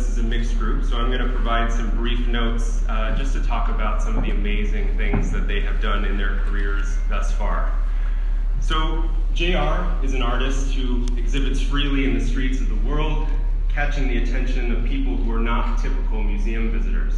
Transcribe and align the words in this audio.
this 0.00 0.08
is 0.08 0.18
a 0.18 0.22
mixed 0.22 0.58
group, 0.58 0.82
so 0.82 0.96
I'm 0.96 1.08
going 1.08 1.20
to 1.20 1.28
provide 1.28 1.70
some 1.70 1.90
brief 1.90 2.26
notes 2.26 2.82
uh, 2.88 3.14
just 3.18 3.34
to 3.34 3.42
talk 3.42 3.68
about 3.68 4.02
some 4.02 4.16
of 4.16 4.24
the 4.24 4.30
amazing 4.30 4.96
things 4.96 5.30
that 5.30 5.46
they 5.46 5.60
have 5.60 5.82
done 5.82 6.06
in 6.06 6.16
their 6.16 6.38
careers 6.46 6.96
thus 7.10 7.30
far. 7.32 7.70
So, 8.62 9.10
JR 9.34 9.84
is 10.02 10.14
an 10.14 10.22
artist 10.22 10.72
who 10.72 11.04
exhibits 11.18 11.60
freely 11.60 12.06
in 12.06 12.18
the 12.18 12.24
streets 12.24 12.60
of 12.60 12.70
the 12.70 12.76
world, 12.76 13.28
catching 13.68 14.08
the 14.08 14.22
attention 14.22 14.72
of 14.72 14.86
people 14.86 15.18
who 15.18 15.30
are 15.32 15.38
not 15.38 15.78
typical 15.82 16.22
museum 16.22 16.70
visitors. 16.70 17.12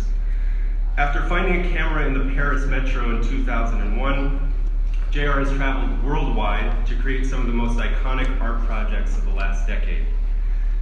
After 0.97 1.25
finding 1.29 1.65
a 1.65 1.71
camera 1.73 2.05
in 2.09 2.15
the 2.15 2.35
Paris 2.35 2.67
Metro 2.67 3.15
in 3.15 3.23
2001, 3.23 4.53
JR 5.13 5.39
has 5.39 5.53
traveled 5.53 6.03
worldwide 6.03 6.85
to 6.87 6.97
create 6.97 7.27
some 7.27 7.43
of 7.43 7.47
the 7.47 7.53
most 7.53 7.79
iconic 7.79 8.41
art 8.41 8.61
projects 8.65 9.17
of 9.17 9.25
the 9.25 9.33
last 9.33 9.69
decade. 9.69 10.05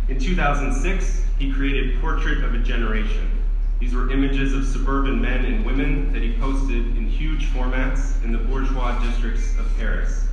In 0.09 0.19
2006, 0.19 1.27
he 1.41 1.51
created 1.51 1.99
Portrait 2.03 2.45
of 2.45 2.55
a 2.55 2.59
Generation. 2.59 3.31
These 3.79 3.95
were 3.95 4.11
images 4.11 4.53
of 4.53 4.63
suburban 4.63 5.23
men 5.23 5.47
and 5.47 5.65
women 5.65 6.13
that 6.13 6.21
he 6.21 6.35
posted 6.35 6.87
in 6.99 7.07
huge 7.07 7.47
formats 7.47 8.23
in 8.23 8.31
the 8.31 8.37
bourgeois 8.37 9.03
districts 9.03 9.59
of 9.59 9.67
Paris. 9.79 10.29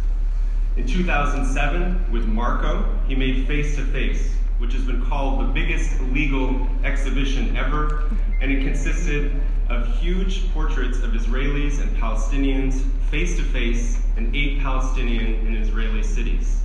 In 0.76 0.86
2007, 0.86 2.12
with 2.12 2.26
Marco, 2.26 2.94
he 3.08 3.16
made 3.16 3.48
Face 3.48 3.78
to 3.78 3.86
Face, 3.86 4.34
which 4.58 4.74
has 4.74 4.84
been 4.84 5.06
called 5.06 5.40
the 5.40 5.54
biggest 5.54 5.98
illegal 6.02 6.68
exhibition 6.84 7.56
ever, 7.56 8.04
and 8.42 8.52
it 8.52 8.62
consisted 8.62 9.32
of 9.70 9.88
huge 10.00 10.52
portraits 10.52 11.00
of 11.00 11.12
Israelis 11.12 11.80
and 11.80 11.96
Palestinians 11.96 12.82
face 13.10 13.38
to 13.38 13.44
face 13.44 13.98
in 14.18 14.36
eight 14.36 14.60
Palestinian 14.60 15.48
and 15.48 15.56
Israeli 15.56 16.04
cities. 16.04 16.64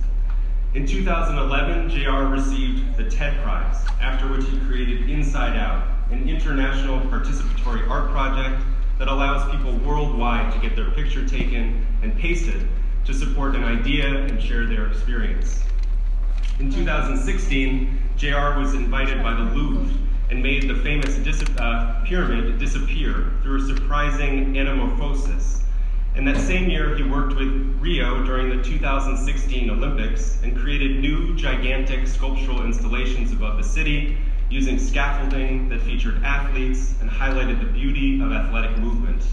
In 0.75 0.87
2011, 0.87 1.91
JR 1.91 2.33
received 2.33 2.97
the 2.97 3.07
TED 3.07 3.43
Prize, 3.43 3.85
after 4.01 4.27
which 4.27 4.43
he 4.49 4.59
created 4.61 5.07
Inside 5.07 5.55
Out, 5.55 5.87
an 6.09 6.27
international 6.27 6.99
participatory 7.11 7.87
art 7.87 8.09
project 8.09 8.59
that 8.97 9.07
allows 9.07 9.51
people 9.51 9.77
worldwide 9.77 10.51
to 10.51 10.59
get 10.59 10.75
their 10.75 10.89
picture 10.89 11.27
taken 11.27 11.85
and 12.01 12.17
pasted 12.17 12.67
to 13.05 13.13
support 13.13 13.55
an 13.55 13.63
idea 13.63 14.07
and 14.25 14.41
share 14.41 14.65
their 14.65 14.87
experience. 14.87 15.63
In 16.57 16.71
2016, 16.71 17.99
JR 18.17 18.57
was 18.57 18.73
invited 18.73 19.21
by 19.21 19.35
the 19.35 19.43
Louvre 19.53 19.95
and 20.31 20.41
made 20.41 20.67
the 20.67 20.81
famous 20.81 21.17
dis 21.17 21.43
uh, 21.59 22.03
pyramid 22.03 22.57
disappear 22.57 23.31
through 23.43 23.63
a 23.63 23.75
surprising 23.75 24.55
anamorphosis, 24.55 25.62
and 26.15 26.27
that 26.27 26.37
same 26.37 26.69
year, 26.69 26.95
he 26.95 27.01
worked 27.01 27.35
with 27.35 27.49
Rio 27.79 28.23
during 28.23 28.55
the 28.55 28.63
2016 28.63 29.69
Olympics 29.69 30.39
and 30.43 30.55
created 30.55 30.99
new 30.99 31.35
gigantic 31.35 32.07
sculptural 32.07 32.63
installations 32.63 33.31
above 33.31 33.57
the 33.57 33.63
city 33.63 34.17
using 34.49 34.77
scaffolding 34.77 35.67
that 35.69 35.81
featured 35.81 36.23
athletes 36.23 36.93
and 37.01 37.09
highlighted 37.09 37.59
the 37.59 37.65
beauty 37.65 38.21
of 38.21 38.31
athletic 38.31 38.77
movement. 38.77 39.23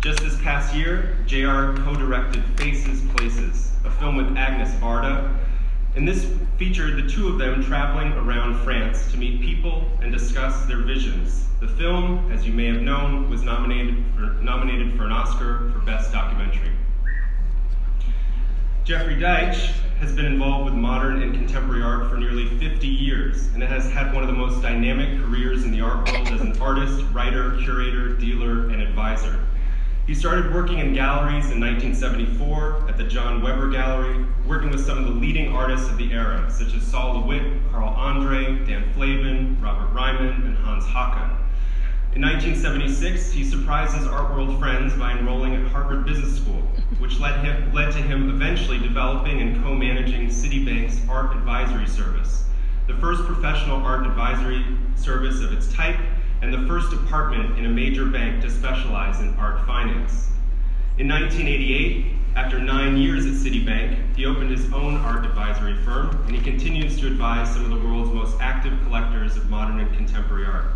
Just 0.00 0.20
this 0.20 0.40
past 0.40 0.74
year, 0.74 1.18
JR 1.26 1.76
co-directed 1.82 2.42
Faces 2.56 3.02
Places, 3.14 3.72
a 3.84 3.90
film 3.90 4.16
with 4.16 4.34
Agnes 4.38 4.72
Varda, 4.76 5.30
and 5.94 6.06
this 6.06 6.26
featured 6.56 6.96
the 6.96 7.08
two 7.08 7.28
of 7.28 7.38
them 7.38 7.62
traveling 7.62 8.12
around 8.12 8.62
France 8.64 9.10
to 9.12 9.18
meet 9.18 9.40
people 9.40 9.90
and 10.00 10.12
discuss 10.12 10.66
their 10.66 10.82
visions 10.82 11.46
the 11.62 11.68
film, 11.68 12.28
as 12.32 12.44
you 12.44 12.52
may 12.52 12.66
have 12.66 12.82
known, 12.82 13.30
was 13.30 13.42
nominated 13.42 14.04
for, 14.16 14.22
nominated 14.42 14.96
for 14.96 15.04
an 15.04 15.12
Oscar 15.12 15.70
for 15.70 15.78
Best 15.78 16.10
Documentary. 16.10 16.72
Jeffrey 18.82 19.14
Deitch 19.14 19.70
has 20.00 20.12
been 20.12 20.24
involved 20.24 20.64
with 20.64 20.74
modern 20.74 21.22
and 21.22 21.32
contemporary 21.32 21.84
art 21.84 22.10
for 22.10 22.16
nearly 22.16 22.48
50 22.58 22.88
years 22.88 23.46
and 23.54 23.62
has 23.62 23.88
had 23.92 24.12
one 24.12 24.24
of 24.24 24.28
the 24.28 24.34
most 24.34 24.60
dynamic 24.60 25.22
careers 25.22 25.62
in 25.62 25.70
the 25.70 25.80
art 25.80 26.10
world 26.10 26.26
as 26.26 26.40
an 26.40 26.60
artist, 26.60 27.04
writer, 27.12 27.56
curator, 27.58 28.08
dealer, 28.16 28.68
and 28.70 28.82
advisor. 28.82 29.38
He 30.04 30.16
started 30.16 30.52
working 30.52 30.80
in 30.80 30.94
galleries 30.94 31.52
in 31.52 31.60
1974 31.60 32.88
at 32.88 32.96
the 32.96 33.04
John 33.04 33.40
Weber 33.40 33.70
Gallery, 33.70 34.26
working 34.48 34.72
with 34.72 34.84
some 34.84 34.98
of 34.98 35.04
the 35.04 35.12
leading 35.12 35.54
artists 35.54 35.88
of 35.88 35.96
the 35.96 36.12
era, 36.12 36.50
such 36.50 36.74
as 36.74 36.82
Sol 36.82 37.20
LeWitt, 37.20 37.70
Carl 37.70 37.90
Andre, 37.90 38.66
Dan 38.66 38.92
Flavin, 38.94 39.56
Robert 39.60 39.94
Ryman, 39.94 40.42
and 40.42 40.56
Hans 40.58 40.84
Haacke. 40.86 41.30
In 42.16 42.20
1976, 42.20 43.30
he 43.30 43.44
surprised 43.44 43.94
his 43.94 44.08
art 44.08 44.34
world 44.34 44.58
friends 44.58 44.92
by 44.94 45.12
enrolling 45.12 45.54
at 45.54 45.70
Harvard 45.70 46.04
Business 46.04 46.36
School, 46.36 46.62
which 46.98 47.20
led, 47.20 47.44
him, 47.44 47.72
led 47.72 47.92
to 47.92 47.98
him 47.98 48.28
eventually 48.28 48.80
developing 48.80 49.40
and 49.40 49.62
co-managing 49.62 50.26
Citibank's 50.26 51.00
Art 51.08 51.36
Advisory 51.36 51.86
Service, 51.86 52.46
the 52.88 52.94
first 52.94 53.22
professional 53.22 53.76
art 53.76 54.04
advisory 54.04 54.66
service 54.96 55.40
of 55.42 55.52
its 55.52 55.72
type 55.72 55.96
and 56.42 56.52
the 56.52 56.66
first 56.66 56.90
department 56.90 57.56
in 57.56 57.66
a 57.66 57.68
major 57.68 58.04
bank 58.04 58.42
to 58.42 58.50
specialize 58.50 59.20
in 59.20 59.32
art 59.36 59.64
finance. 59.64 60.28
In 60.98 61.08
1988, 61.08 62.06
after 62.34 62.58
nine 62.58 62.96
years 62.96 63.24
at 63.24 63.32
Citibank, 63.32 64.16
he 64.16 64.26
opened 64.26 64.50
his 64.50 64.70
own 64.72 64.96
art 64.96 65.24
advisory 65.24 65.76
firm, 65.84 66.10
and 66.26 66.34
he 66.34 66.42
continues 66.42 66.98
to 66.98 67.06
advise 67.06 67.48
some 67.52 67.64
of 67.64 67.70
the 67.70 67.86
world's 67.86 68.12
most 68.12 68.40
active 68.40 68.76
collectors 68.84 69.36
of 69.36 69.48
modern 69.48 69.78
and 69.78 69.94
contemporary 69.94 70.44
art. 70.44 70.66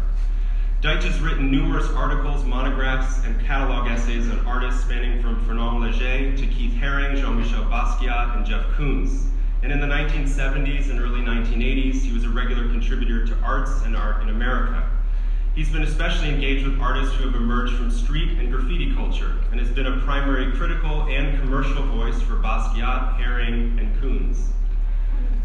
Deitch 0.83 1.03
has 1.03 1.19
written 1.21 1.51
numerous 1.51 1.89
articles, 1.91 2.45
monographs, 2.45 3.25
and 3.25 3.41
catalog 3.45 3.91
essays 3.91 4.31
on 4.31 4.47
artists 4.47 4.85
spanning 4.85 5.21
from 5.21 5.45
Fernand 5.47 5.83
Léger 5.83 6.37
to 6.39 6.47
Keith 6.47 6.75
Haring, 6.75 7.17
Jean-Michel 7.17 7.65
Basquiat, 7.65 8.37
and 8.37 8.47
Jeff 8.47 8.65
Koons. 8.77 9.27
And 9.63 9.73
in 9.73 9.81
the 9.81 9.87
1970s 9.87 10.91
and 10.91 11.01
early 11.01 11.23
1980s, 11.23 12.03
he 12.03 12.13
was 12.13 12.25
a 12.25 12.29
regular 12.29 12.69
contributor 12.69 13.27
to 13.27 13.37
Arts 13.43 13.83
and 13.85 13.97
Art 13.97 14.23
in 14.23 14.29
America. 14.29 14.89
He's 15.57 15.71
been 15.71 15.85
especially 15.85 16.29
engaged 16.29 16.67
with 16.67 16.79
artists 16.81 17.15
who 17.15 17.25
have 17.25 17.35
emerged 17.35 17.77
from 17.77 17.91
street 17.91 18.39
and 18.39 18.53
graffiti 18.53 18.95
culture, 18.95 19.33
and 19.51 19.59
has 19.59 19.71
been 19.71 19.87
a 19.87 20.01
primary 20.01 20.53
critical 20.53 21.05
and 21.05 21.41
commercial 21.41 21.83
voice 21.85 22.21
for 22.21 22.35
Basquiat, 22.35 23.19
Haring, 23.19 23.79
and 23.81 23.97
Koons. 23.97 24.49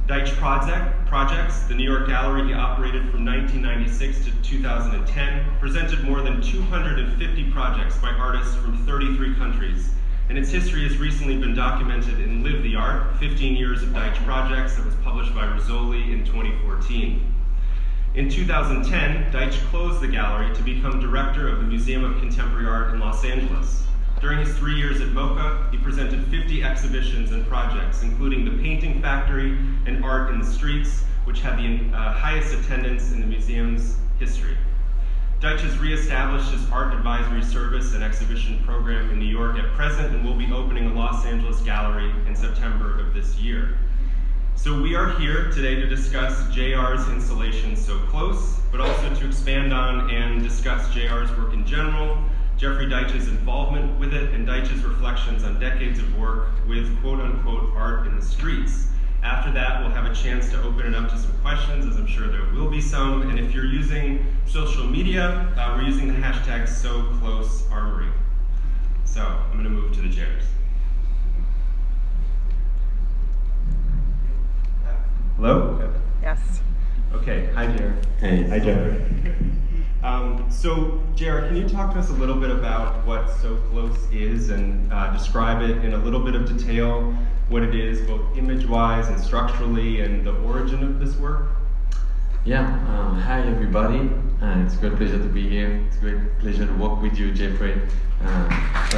Deitch 0.08 0.36
project, 0.36 1.08
projects, 1.08 1.62
the 1.62 1.76
New 1.76 1.90
York 1.90 2.10
Gallery 2.10 2.46
he 2.46 2.54
operated 2.54 3.04
from 3.10 3.24
1996 3.24 4.26
to 4.26 4.32
2010, 4.42 5.46
presented 5.62 6.04
more 6.04 6.22
than 6.22 6.42
250 6.42 7.50
projects 7.52 7.98
by 8.00 8.10
artists 8.10 8.54
from 8.58 8.86
33 8.86 9.36
countries, 9.36 9.92
and 10.28 10.38
its 10.38 10.50
history 10.50 10.84
has 10.84 10.98
recently 10.98 11.38
been 11.38 11.56
documented 11.56 12.20
in 12.20 12.44
Live 12.44 12.64
the 12.64 12.76
Art, 12.76 13.16
15 13.20 13.56
Years 13.56 13.82
of 13.82 13.90
Deitch 13.92 14.22
Projects, 14.26 14.76
that 14.76 14.86
was 14.86 14.96
published 14.96 15.34
by 15.34 15.46
Rizzoli 15.46 16.12
in 16.12 16.26
2014. 16.26 17.31
In 18.14 18.30
2010, 18.30 19.32
Deitch 19.32 19.54
closed 19.70 20.02
the 20.02 20.08
gallery 20.10 20.54
to 20.54 20.62
become 20.64 21.00
director 21.00 21.48
of 21.48 21.60
the 21.60 21.64
Museum 21.64 22.04
of 22.04 22.20
Contemporary 22.20 22.68
Art 22.68 22.94
in 22.94 23.00
Los 23.00 23.24
Angeles. 23.24 23.88
During 24.20 24.40
his 24.40 24.54
three 24.58 24.76
years 24.76 25.00
at 25.00 25.08
MoCA, 25.14 25.72
he 25.72 25.78
presented 25.78 26.28
50 26.28 26.62
exhibitions 26.62 27.32
and 27.32 27.48
projects, 27.48 28.04
including 28.04 28.44
the 28.44 28.62
Painting 28.62 29.02
Factory 29.02 29.52
and 29.86 30.04
Art 30.04 30.30
in 30.30 30.40
the 30.40 30.46
Streets, 30.46 31.06
which 31.24 31.40
had 31.40 31.58
the 31.58 31.96
uh, 31.96 32.12
highest 32.12 32.54
attendance 32.54 33.14
in 33.14 33.22
the 33.22 33.26
museum's 33.26 33.96
history. 34.20 34.58
Deitch 35.40 35.62
has 35.62 35.78
reestablished 35.78 36.52
his 36.52 36.70
art 36.70 36.94
advisory 36.94 37.42
service 37.42 37.94
and 37.94 38.04
exhibition 38.04 38.62
program 38.66 39.10
in 39.10 39.20
New 39.20 39.26
York 39.26 39.58
at 39.58 39.72
present 39.72 40.14
and 40.14 40.26
will 40.26 40.36
be 40.36 40.52
opening 40.52 40.88
a 40.88 40.94
Los 40.94 41.26
Angeles 41.26 41.62
gallery 41.62 42.12
in 42.28 42.36
September 42.36 43.00
of 43.00 43.14
this 43.14 43.38
year. 43.38 43.78
So 44.62 44.80
we 44.80 44.94
are 44.94 45.18
here 45.18 45.50
today 45.50 45.74
to 45.74 45.88
discuss 45.88 46.40
JR's 46.56 47.10
installation 47.10 47.76
So 47.76 47.98
Close, 48.12 48.60
but 48.72 48.80
also 48.80 49.16
to 49.16 49.26
expand 49.26 49.74
on 49.74 50.12
and 50.12 50.44
discuss 50.44 50.88
JR's 50.90 51.36
work 51.36 51.54
in 51.54 51.66
general, 51.66 52.16
Jeffrey 52.58 52.86
Deitch's 52.86 53.28
involvement 53.28 54.00
with 54.00 54.14
it, 54.14 54.36
and 54.36 54.48
Deitch's 54.48 54.84
reflections 54.84 55.44
on 55.44 55.60
decades 55.60 55.98
of 55.98 56.16
work 56.16 56.50
with 56.68 56.96
quote-unquote 57.02 57.76
art 57.76 58.06
in 58.06 58.16
the 58.16 58.22
streets. 58.22 58.86
After 59.24 59.52
that, 59.52 59.82
we'll 59.82 59.90
have 59.90 60.06
a 60.06 60.14
chance 60.14 60.52
to 60.52 60.62
open 60.62 60.86
it 60.86 60.94
up 60.94 61.10
to 61.10 61.18
some 61.18 61.36
questions, 61.40 61.88
as 61.88 61.96
I'm 61.98 62.06
sure 62.06 62.28
there 62.28 62.46
will 62.54 62.70
be 62.70 62.82
some. 62.82 63.24
And 63.32 63.40
if 63.40 63.56
you're 63.56 63.66
using 63.66 64.24
social 64.46 64.86
media, 64.86 65.52
uh, 65.58 65.74
we're 65.76 65.88
using 65.88 66.08
the 66.08 66.14
hashtag 66.14 66.66
SoCloseArmory. 66.66 68.12
So 69.06 69.24
I'm 69.24 69.54
going 69.54 69.64
to 69.64 69.72
move 69.72 69.92
to 69.96 70.02
the 70.02 70.14
chairs. 70.14 70.44
Hello? 75.42 75.92
Yes. 76.22 76.62
Okay, 77.16 77.50
hi 77.56 77.66
JR. 77.76 77.96
Hey. 78.20 78.48
Hi 78.48 78.60
JR. 78.60 79.02
Um, 80.04 80.46
so, 80.52 81.02
JR, 81.16 81.48
can 81.48 81.56
you 81.56 81.68
talk 81.68 81.94
to 81.94 82.00
us 82.00 82.12
a 82.12 82.14
little 82.14 82.36
bit 82.36 82.52
about 82.52 83.04
what 83.08 83.28
So 83.42 83.56
Close 83.72 83.98
is 84.12 84.52
and 84.52 84.94
uh, 84.94 85.12
describe 85.12 85.64
it 85.64 85.84
in 85.84 85.96
a 85.96 85.98
little 85.98 86.20
bit 86.20 86.36
of 86.36 86.48
detail, 86.48 87.12
what 87.50 87.64
it 87.64 87.74
is, 87.74 88.08
both 88.08 88.38
image-wise 88.38 89.08
and 89.08 89.20
structurally, 89.20 90.02
and 90.02 90.24
the 90.24 90.36
origin 90.42 90.84
of 90.84 91.00
this 91.00 91.16
work? 91.16 91.48
Yeah, 92.46 92.68
um, 92.90 93.20
hi 93.20 93.42
everybody. 93.42 94.12
Uh, 94.44 94.64
it's 94.64 94.76
a 94.76 94.78
great 94.78 94.96
pleasure 94.96 95.18
to 95.18 95.26
be 95.26 95.50
here. 95.50 95.84
It's 95.88 95.98
a 95.98 96.02
great 96.02 96.38
pleasure 96.38 96.68
to 96.68 96.74
work 96.74 97.02
with 97.02 97.18
you, 97.18 97.32
Jeffrey. 97.32 97.82
Uh, 98.24 98.90
so, 98.90 98.98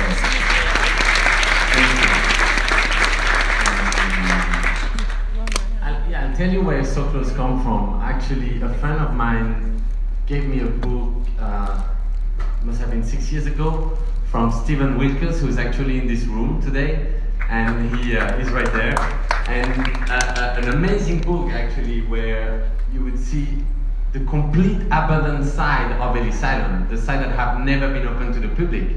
tell 6.35 6.51
you 6.51 6.63
where 6.63 6.83
So 6.83 7.03
come 7.35 7.61
from. 7.63 8.01
Actually, 8.01 8.59
a 8.61 8.73
friend 8.75 8.99
of 8.99 9.13
mine 9.13 9.83
gave 10.25 10.45
me 10.45 10.61
a 10.61 10.65
book, 10.65 11.27
uh, 11.39 11.83
must 12.63 12.79
have 12.79 12.89
been 12.89 13.03
six 13.03 13.31
years 13.31 13.45
ago, 13.45 13.97
from 14.31 14.51
Stephen 14.51 14.97
Wilkes, 14.97 15.39
who's 15.39 15.59
actually 15.59 15.99
in 15.99 16.07
this 16.07 16.23
room 16.23 16.59
today, 16.61 17.21
and 17.49 17.95
he 17.95 18.17
uh, 18.17 18.37
is 18.37 18.49
right 18.49 18.71
there. 18.73 18.99
And 19.47 19.79
uh, 20.09 20.13
uh, 20.13 20.61
an 20.61 20.69
amazing 20.69 21.21
book, 21.21 21.51
actually, 21.51 22.01
where 22.07 22.67
you 22.91 23.03
would 23.03 23.19
see 23.19 23.47
the 24.13 24.21
complete 24.25 24.81
abandoned 24.87 25.47
side 25.47 25.91
of 26.01 26.15
Ellis 26.15 26.39
the 26.39 26.97
side 26.97 27.23
that 27.23 27.35
have 27.35 27.59
never 27.63 27.93
been 27.93 28.07
open 28.07 28.33
to 28.33 28.39
the 28.39 28.49
public. 28.55 28.87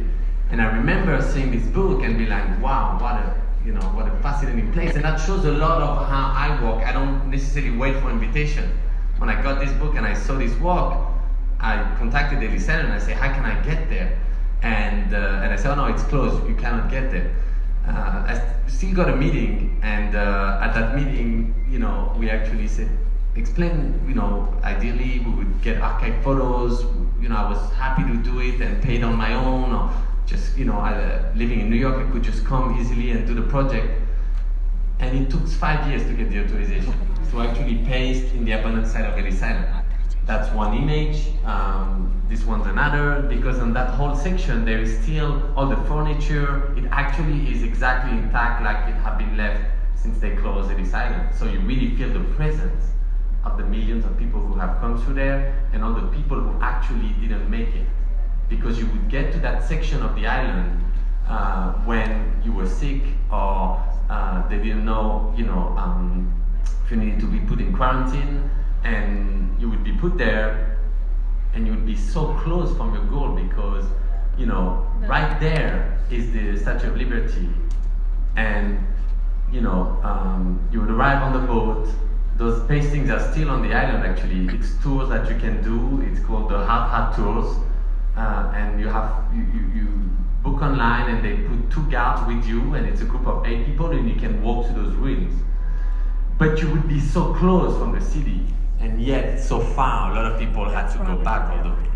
And 0.50 0.62
I 0.62 0.74
remember 0.74 1.20
seeing 1.20 1.50
this 1.50 1.66
book 1.66 2.02
and 2.02 2.16
be 2.16 2.26
like, 2.26 2.62
wow, 2.62 2.98
what 3.00 3.14
a 3.16 3.45
you 3.66 3.72
know 3.72 3.88
what 3.90 4.06
a 4.06 4.14
fascinating 4.22 4.72
place. 4.72 4.94
And 4.94 5.04
that 5.04 5.18
shows 5.18 5.44
a 5.44 5.52
lot 5.52 5.82
of 5.82 6.06
how 6.08 6.32
I 6.34 6.62
walk. 6.62 6.84
I 6.84 6.92
don't 6.92 7.30
necessarily 7.30 7.76
wait 7.76 7.96
for 7.96 8.10
invitation. 8.10 8.64
When 9.18 9.28
I 9.28 9.42
got 9.42 9.60
this 9.60 9.72
book 9.72 9.96
and 9.96 10.06
I 10.06 10.14
saw 10.14 10.38
this 10.38 10.54
walk, 10.60 11.12
I 11.58 11.78
contacted 11.98 12.38
the 12.40 12.46
Island 12.46 12.86
and 12.88 12.92
I 12.92 12.98
said, 12.98 13.16
how 13.16 13.32
can 13.34 13.44
I 13.44 13.60
get 13.64 13.88
there? 13.88 14.08
And 14.62 15.12
uh, 15.12 15.40
and 15.42 15.52
I 15.52 15.56
said, 15.56 15.72
oh 15.72 15.74
no, 15.74 15.86
it's 15.86 16.02
closed. 16.04 16.46
You 16.48 16.54
cannot 16.54 16.88
get 16.90 17.10
there. 17.10 17.26
Uh, 17.86 18.24
I 18.26 18.68
still 18.68 18.94
got 18.94 19.08
a 19.08 19.14
meeting, 19.14 19.78
and 19.82 20.14
uh, 20.16 20.58
at 20.60 20.74
that 20.74 20.94
meeting, 20.96 21.54
you 21.70 21.78
know, 21.78 22.12
we 22.18 22.28
actually 22.30 22.66
said, 22.66 22.88
explain, 23.36 24.02
you 24.08 24.14
know, 24.14 24.58
ideally 24.64 25.20
we 25.20 25.30
would 25.30 25.62
get 25.62 25.80
archive 25.80 26.20
photos. 26.24 26.84
You 27.20 27.28
know, 27.28 27.36
I 27.36 27.42
was 27.42 27.70
happy 27.70 28.02
to 28.02 28.16
do 28.16 28.40
it 28.40 28.60
and 28.60 28.82
paid 28.82 29.04
on 29.04 29.14
my 29.16 29.34
own. 29.34 29.72
Or, 29.72 29.88
just, 30.26 30.56
you 30.58 30.64
know, 30.64 30.78
uh, 30.78 31.32
living 31.34 31.60
in 31.60 31.70
New 31.70 31.76
York, 31.76 32.04
I 32.04 32.10
could 32.10 32.22
just 32.22 32.44
come 32.44 32.78
easily 32.80 33.12
and 33.12 33.26
do 33.26 33.34
the 33.34 33.42
project. 33.42 34.02
And 34.98 35.16
it 35.16 35.30
took 35.30 35.46
five 35.46 35.88
years 35.88 36.02
to 36.04 36.12
get 36.14 36.30
the 36.30 36.44
authorization 36.44 36.94
to 37.30 37.40
actually 37.42 37.76
paste 37.84 38.34
in 38.34 38.44
the 38.44 38.52
abandoned 38.52 38.88
side 38.88 39.04
of 39.04 39.18
Ellis 39.18 39.42
Island. 39.42 39.84
That's 40.24 40.52
one 40.52 40.76
image, 40.76 41.28
um, 41.44 42.20
this 42.28 42.44
one's 42.44 42.66
another, 42.66 43.22
because 43.22 43.60
on 43.60 43.72
that 43.74 43.90
whole 43.90 44.16
section 44.16 44.64
there 44.64 44.80
is 44.80 44.98
still 45.00 45.52
all 45.56 45.68
the 45.68 45.76
furniture. 45.84 46.76
It 46.76 46.86
actually 46.90 47.52
is 47.52 47.62
exactly 47.62 48.18
intact 48.18 48.64
like 48.64 48.88
it 48.88 48.98
had 48.98 49.18
been 49.18 49.36
left 49.36 49.62
since 49.94 50.18
they 50.18 50.34
closed 50.34 50.70
Ellis 50.70 50.92
Island. 50.92 51.32
So 51.34 51.44
you 51.44 51.60
really 51.60 51.94
feel 51.94 52.08
the 52.08 52.24
presence 52.34 52.90
of 53.44 53.56
the 53.56 53.64
millions 53.64 54.04
of 54.04 54.18
people 54.18 54.40
who 54.40 54.54
have 54.54 54.80
come 54.80 55.00
through 55.00 55.14
there 55.14 55.54
and 55.72 55.84
all 55.84 55.94
the 55.94 56.08
people 56.08 56.40
who 56.40 56.60
actually 56.60 57.10
didn't 57.20 57.48
make 57.48 57.68
it 57.68 57.86
because 58.48 58.78
you 58.78 58.86
would 58.86 59.08
get 59.08 59.32
to 59.32 59.38
that 59.40 59.64
section 59.64 60.02
of 60.02 60.14
the 60.14 60.26
island 60.26 60.84
uh, 61.28 61.72
when 61.84 62.40
you 62.44 62.52
were 62.52 62.68
sick 62.68 63.02
or 63.30 63.82
uh, 64.08 64.46
they 64.48 64.58
didn't 64.58 64.84
know, 64.84 65.34
you 65.36 65.44
know, 65.44 65.74
um, 65.76 66.32
if 66.84 66.90
you 66.90 66.96
needed 66.96 67.20
to 67.20 67.26
be 67.26 67.40
put 67.40 67.60
in 67.60 67.74
quarantine, 67.74 68.48
and 68.84 69.60
you 69.60 69.68
would 69.68 69.82
be 69.82 69.92
put 69.92 70.16
there, 70.16 70.78
and 71.54 71.66
you 71.66 71.72
would 71.72 71.86
be 71.86 71.96
so 71.96 72.34
close 72.34 72.76
from 72.76 72.94
your 72.94 73.04
goal 73.06 73.30
because, 73.30 73.84
you 74.38 74.46
know, 74.46 74.86
right 75.00 75.40
there 75.40 75.98
is 76.10 76.30
the 76.32 76.56
Statue 76.56 76.90
of 76.90 76.96
Liberty, 76.96 77.48
and 78.36 78.78
you 79.50 79.60
know, 79.60 79.98
um, 80.02 80.60
you 80.72 80.80
would 80.80 80.90
arrive 80.90 81.22
on 81.22 81.32
the 81.32 81.46
boat. 81.46 81.88
Those 82.36 82.66
pastings 82.68 83.10
are 83.10 83.32
still 83.32 83.50
on 83.50 83.62
the 83.62 83.74
island. 83.74 84.04
Actually, 84.04 84.54
it's 84.54 84.76
tours 84.82 85.08
that 85.08 85.28
you 85.30 85.36
can 85.36 85.62
do. 85.62 86.02
It's 86.02 86.24
called 86.24 86.50
the 86.50 86.64
Hard 86.64 86.90
Hat 86.90 87.16
Tours 87.16 87.56
uh, 88.16 88.52
and 88.54 88.80
you 88.80 88.88
have 88.88 89.24
you, 89.34 89.42
you, 89.42 89.66
you, 89.74 90.10
book 90.42 90.62
online 90.62 91.10
and 91.10 91.24
they 91.24 91.42
put 91.48 91.70
two 91.72 91.90
guards 91.90 92.24
with 92.28 92.46
you 92.46 92.74
and 92.74 92.86
it's 92.86 93.00
a 93.00 93.04
group 93.04 93.26
of 93.26 93.44
eight 93.44 93.66
people 93.66 93.90
and 93.90 94.08
you 94.08 94.14
can 94.14 94.40
walk 94.44 94.64
to 94.64 94.72
those 94.72 94.94
ruins. 94.94 95.42
But 96.38 96.62
you 96.62 96.70
would 96.70 96.86
be 96.86 97.00
so 97.00 97.34
close 97.34 97.76
from 97.76 97.92
the 97.92 98.00
city 98.00 98.46
and 98.78 99.02
yet 99.02 99.40
so 99.40 99.58
far 99.58 100.12
a 100.12 100.14
lot 100.14 100.30
of 100.30 100.38
people 100.38 100.68
had 100.68 100.88
to 100.92 100.98
go 100.98 101.16
back 101.16 101.50
all 101.50 101.64
the 101.64 101.70
way. 101.70 101.90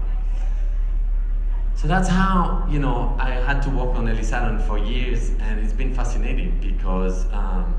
So 1.81 1.89
that's 1.89 2.09
how 2.09 2.67
you 2.69 2.79
know 2.79 3.17
i 3.19 3.31
had 3.31 3.63
to 3.63 3.71
work 3.71 3.97
on 3.97 4.07
ellis 4.07 4.35
island 4.35 4.63
for 4.65 4.77
years 4.77 5.31
and 5.41 5.59
it's 5.61 5.73
been 5.73 5.95
fascinating 5.95 6.59
because 6.61 7.25
um, 7.33 7.75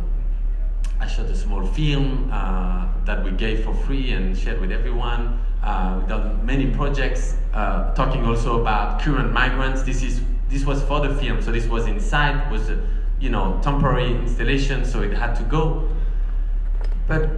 i 1.00 1.06
shot 1.06 1.28
a 1.28 1.36
small 1.36 1.64
film 1.64 2.28
uh, 2.32 2.88
that 3.06 3.24
we 3.24 3.30
gave 3.30 3.64
for 3.64 3.76
free 3.86 4.12
and 4.14 4.36
shared 4.36 4.60
with 4.60 4.72
everyone 4.72 5.40
uh, 5.64 5.96
we've 6.00 6.08
done 6.08 6.44
many 6.46 6.72
projects 6.72 7.36
uh, 7.54 7.94
talking 7.94 8.26
also 8.26 8.62
about 8.62 9.02
current 9.02 9.32
migrants. 9.32 9.84
This 9.84 10.02
is 10.02 10.22
this 10.50 10.66
was 10.66 10.82
for 10.84 11.00
the 11.08 11.16
film, 11.16 11.42
so 11.42 11.52
this 11.52 11.68
was 11.68 11.86
inside, 11.86 12.52
was 12.52 12.70
a, 12.70 12.86
you 13.20 13.30
know 13.30 13.60
temporary 13.62 14.16
installation, 14.16 14.84
so 14.84 15.02
it 15.02 15.14
had 15.14 15.36
to 15.36 15.44
go. 15.44 15.90
But 17.08 17.30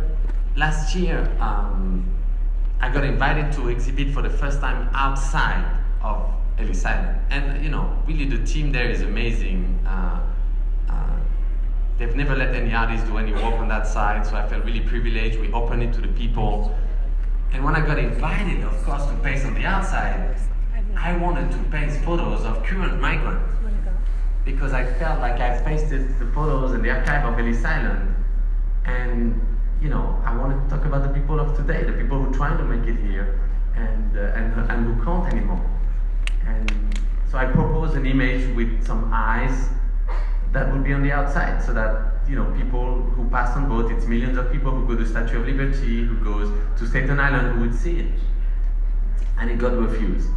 last 0.56 0.96
year, 0.96 1.30
um, 1.40 2.06
I 2.80 2.90
got 2.92 3.04
invited 3.04 3.52
to 3.54 3.70
exhibit 3.70 4.14
for 4.14 4.22
the 4.22 4.30
first 4.30 4.62
time 4.62 4.90
outside 4.94 5.66
of 6.02 6.30
Ellis 6.58 6.86
Island, 6.86 7.20
and 7.30 7.64
you 7.64 7.70
know 7.70 8.02
really 8.08 8.26
the 8.26 8.44
team 8.46 8.72
there 8.72 8.90
is 8.90 9.02
amazing. 9.02 9.80
Uh, 9.86 10.22
uh, 10.90 11.18
they've 11.98 12.16
never 12.16 12.36
let 12.36 12.56
any 12.56 12.74
artist 12.74 13.06
do 13.06 13.18
any 13.18 13.34
work 13.34 13.56
on 13.56 13.68
that 13.68 13.86
side, 13.86 14.26
so 14.26 14.36
I 14.38 14.48
felt 14.48 14.64
really 14.64 14.82
privileged. 14.82 15.40
We 15.40 15.52
opened 15.52 15.84
it 15.84 15.94
to 15.94 16.02
the 16.02 16.08
people. 16.08 16.74
And 17.54 17.64
when 17.64 17.76
I 17.76 17.86
got 17.86 18.00
invited, 18.00 18.64
of 18.64 18.84
course, 18.84 19.06
to 19.06 19.14
paste 19.18 19.46
on 19.46 19.54
the 19.54 19.66
outside, 19.66 20.36
I 20.98 21.16
wanted 21.18 21.52
to 21.52 21.58
paste 21.70 22.02
photos 22.04 22.44
of 22.46 22.64
current 22.64 23.00
migrants 23.00 23.54
because 24.44 24.74
I 24.74 24.86
felt 24.94 25.20
like 25.20 25.40
I 25.40 25.62
pasted 25.62 26.20
the 26.20 26.26
photos 26.34 26.74
in 26.74 26.82
the 26.82 26.90
archive 26.90 27.26
of 27.26 27.40
Ellis 27.40 27.64
Island, 27.64 28.16
and 28.86 29.40
you 29.82 29.90
know, 29.90 30.22
I 30.26 30.36
wanted 30.36 30.64
to 30.64 30.70
talk 30.76 30.86
about 30.86 31.04
the 31.04 31.20
people 31.20 31.40
of 31.40 31.56
today, 31.56 31.84
the 31.84 31.94
people 31.94 32.22
who 32.22 32.30
are 32.30 32.34
trying 32.34 32.58
to 32.58 32.64
make 32.64 32.88
it 32.88 33.00
here, 33.02 33.40
and 33.76 34.18
uh, 34.18 34.22
and 34.36 34.72
and 34.72 34.96
who 34.96 35.04
can't 35.04 35.32
anymore. 35.32 35.64
And 36.46 37.00
so 37.30 37.38
I 37.38 37.46
proposed 37.46 37.96
an 37.96 38.06
image 38.06 38.54
with 38.56 38.86
some 38.86 39.12
eyes 39.14 39.70
that 40.52 40.72
would 40.72 40.84
be 40.84 40.94
on 40.94 41.04
the 41.04 41.12
outside, 41.12 41.64
so 41.64 41.74
that 41.74 42.13
you 42.28 42.36
know, 42.36 42.46
people 42.58 43.02
who 43.02 43.30
pass 43.30 43.56
on 43.56 43.68
boat, 43.68 43.92
it's 43.92 44.06
millions 44.06 44.38
of 44.38 44.52
people 44.52 44.72
who 44.72 44.88
go 44.88 44.96
to 44.96 45.08
Statue 45.08 45.40
of 45.40 45.48
Liberty, 45.48 46.04
who 46.04 46.16
goes 46.24 46.52
to 46.80 46.88
Staten 46.88 47.20
Island, 47.20 47.56
who 47.56 47.62
would 47.62 47.76
see 47.76 48.00
it. 48.00 48.12
And 49.38 49.52
it 49.52 49.58
got 49.58 49.78
refused. 49.78 50.30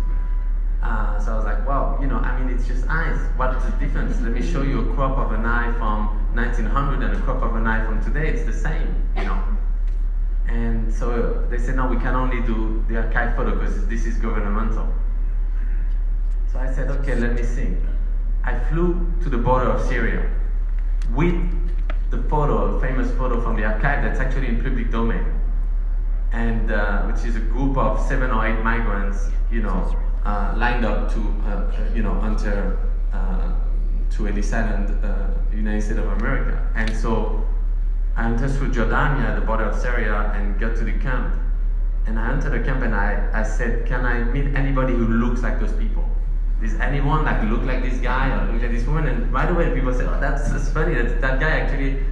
Uh, 0.82 1.18
so 1.18 1.32
I 1.32 1.36
was 1.36 1.44
like, 1.44 1.66
wow, 1.66 1.98
you 2.00 2.06
know, 2.06 2.18
I 2.18 2.38
mean, 2.38 2.54
it's 2.54 2.66
just 2.66 2.86
eyes. 2.88 3.18
What's 3.36 3.64
the 3.64 3.70
difference? 3.72 4.20
Let 4.20 4.32
me 4.32 4.42
show 4.42 4.62
you 4.62 4.90
a 4.90 4.94
crop 4.94 5.18
of 5.18 5.32
an 5.32 5.44
eye 5.44 5.72
from 5.78 6.08
1900 6.34 7.02
and 7.02 7.16
a 7.16 7.20
crop 7.22 7.42
of 7.42 7.56
an 7.56 7.66
eye 7.66 7.84
from 7.84 8.02
today. 8.04 8.28
It's 8.28 8.44
the 8.44 8.52
same, 8.52 8.94
you 9.16 9.24
know. 9.24 9.42
And 10.48 10.92
so 10.92 11.44
they 11.50 11.58
said, 11.58 11.76
no, 11.76 11.86
we 11.86 11.96
can 11.96 12.14
only 12.14 12.40
do 12.46 12.84
the 12.88 12.98
archive 12.98 13.34
photo 13.36 13.58
because 13.58 13.86
this 13.88 14.06
is 14.06 14.16
governmental. 14.16 14.92
So 16.52 16.58
I 16.58 16.72
said, 16.72 16.90
okay, 16.90 17.16
let 17.16 17.34
me 17.34 17.42
see. 17.42 17.76
I 18.44 18.58
flew 18.70 19.12
to 19.22 19.28
the 19.28 19.38
border 19.38 19.70
of 19.70 19.86
Syria 19.88 20.30
with 21.14 21.34
the 22.10 22.22
photo, 22.24 22.76
a 22.76 22.80
famous 22.80 23.10
photo 23.12 23.40
from 23.40 23.56
the 23.56 23.64
archive 23.64 24.04
that's 24.04 24.20
actually 24.20 24.48
in 24.48 24.62
public 24.62 24.90
domain, 24.90 25.24
and 26.32 26.70
uh, 26.70 27.02
which 27.02 27.24
is 27.24 27.36
a 27.36 27.40
group 27.40 27.76
of 27.76 28.00
seven 28.06 28.30
or 28.30 28.46
eight 28.46 28.62
migrants, 28.62 29.28
you 29.50 29.62
know, 29.62 29.96
uh, 30.24 30.54
lined 30.56 30.84
up 30.84 31.12
to, 31.12 31.20
uh, 31.46 31.72
you 31.94 32.02
know, 32.02 32.20
enter 32.22 32.78
uh, 33.12 33.52
to 34.10 34.28
Ellis 34.28 34.52
Island, 34.52 35.04
uh, 35.04 35.28
United 35.54 35.82
States 35.82 35.98
of 35.98 36.06
America. 36.06 36.70
And 36.74 36.94
so 36.96 37.44
I 38.16 38.26
entered 38.26 38.50
through 38.52 38.72
Jordania, 38.72 39.38
the 39.38 39.44
border 39.44 39.64
of 39.64 39.80
Syria, 39.80 40.32
and 40.34 40.58
got 40.58 40.76
to 40.76 40.84
the 40.84 40.98
camp. 40.98 41.34
And 42.06 42.18
I 42.18 42.32
entered 42.32 42.52
the 42.52 42.64
camp 42.64 42.82
and 42.82 42.94
I, 42.94 43.28
I 43.32 43.42
said, 43.42 43.86
can 43.86 44.06
I 44.06 44.22
meet 44.22 44.54
anybody 44.54 44.94
who 44.94 45.06
looks 45.06 45.42
like 45.42 45.58
those 45.58 45.72
people? 45.72 46.05
Does 46.60 46.74
anyone 46.80 47.24
like 47.24 47.42
look 47.50 47.62
like 47.62 47.82
this 47.82 47.98
guy 47.98 48.30
or 48.30 48.52
look 48.52 48.62
like 48.62 48.72
this 48.72 48.86
woman? 48.86 49.06
And 49.06 49.32
right 49.32 49.50
away 49.50 49.74
people 49.74 49.92
say, 49.92 50.04
oh, 50.04 50.18
that's, 50.20 50.50
that's 50.50 50.70
funny. 50.70 50.94
That's, 50.94 51.20
that 51.20 51.38
guy 51.38 51.60
actually, 51.60 52.02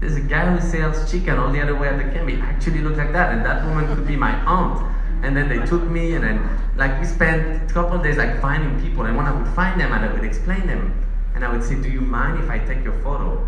there's 0.00 0.16
a 0.16 0.20
guy 0.20 0.54
who 0.54 0.60
sells 0.60 1.10
chicken 1.10 1.38
all 1.38 1.50
the 1.50 1.62
other 1.62 1.74
way 1.74 1.88
at 1.88 1.98
the. 1.98 2.30
He 2.30 2.40
actually 2.40 2.80
looks 2.80 2.98
like 2.98 3.12
that. 3.12 3.32
And 3.32 3.44
that 3.44 3.64
woman 3.64 3.86
could 3.86 4.06
be 4.06 4.16
my 4.16 4.32
aunt. 4.44 4.94
And 5.24 5.34
then 5.34 5.48
they 5.48 5.64
took 5.64 5.82
me 5.84 6.14
and 6.14 6.24
then 6.24 6.60
like 6.76 7.00
we 7.00 7.06
spent 7.06 7.70
a 7.70 7.72
couple 7.72 7.96
of 7.96 8.02
days 8.02 8.18
like 8.18 8.40
finding 8.40 8.78
people. 8.80 9.06
And 9.06 9.16
when 9.16 9.26
I 9.26 9.32
would 9.32 9.48
find 9.54 9.80
them 9.80 9.92
and 9.92 10.04
I 10.04 10.12
would 10.12 10.24
explain 10.24 10.66
them. 10.66 11.02
And 11.34 11.44
I 11.44 11.50
would 11.50 11.62
say, 11.62 11.74
do 11.74 11.88
you 11.88 12.00
mind 12.00 12.42
if 12.42 12.50
I 12.50 12.58
take 12.58 12.84
your 12.84 12.98
photo? 13.02 13.46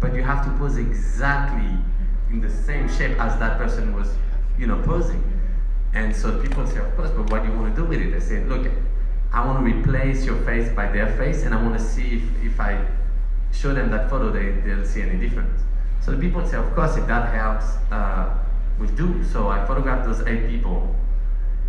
But 0.00 0.14
you 0.14 0.22
have 0.22 0.44
to 0.44 0.50
pose 0.58 0.76
exactly 0.76 1.70
in 2.30 2.40
the 2.40 2.50
same 2.50 2.88
shape 2.88 3.18
as 3.20 3.38
that 3.38 3.56
person 3.56 3.94
was, 3.94 4.14
you 4.58 4.66
know, 4.66 4.80
posing. 4.82 5.22
And 5.94 6.14
so 6.14 6.40
people 6.42 6.66
say, 6.66 6.78
of 6.78 6.94
course, 6.96 7.10
but 7.10 7.30
what 7.30 7.42
do 7.42 7.50
you 7.50 7.56
want 7.56 7.74
to 7.74 7.82
do 7.82 7.88
with 7.88 8.00
it? 8.00 8.14
I 8.14 8.18
say, 8.18 8.44
look, 8.44 8.70
I 9.36 9.44
want 9.44 9.58
to 9.58 9.64
replace 9.70 10.24
your 10.24 10.38
face 10.46 10.72
by 10.74 10.90
their 10.90 11.14
face, 11.18 11.42
and 11.42 11.54
I 11.54 11.62
want 11.62 11.78
to 11.78 11.84
see 11.84 12.16
if, 12.16 12.22
if 12.52 12.58
I 12.58 12.82
show 13.52 13.74
them 13.74 13.90
that 13.90 14.08
photo, 14.08 14.32
they, 14.32 14.48
they'll 14.62 14.86
see 14.86 15.02
any 15.02 15.18
difference. 15.18 15.60
So 16.00 16.12
the 16.12 16.18
people 16.18 16.46
say, 16.46 16.56
of 16.56 16.74
course, 16.74 16.96
if 16.96 17.06
that 17.06 17.34
helps, 17.34 17.66
uh, 17.92 18.32
we 18.80 18.86
do. 18.88 19.22
So 19.24 19.48
I 19.48 19.66
photographed 19.66 20.06
those 20.06 20.26
eight 20.26 20.48
people 20.48 20.96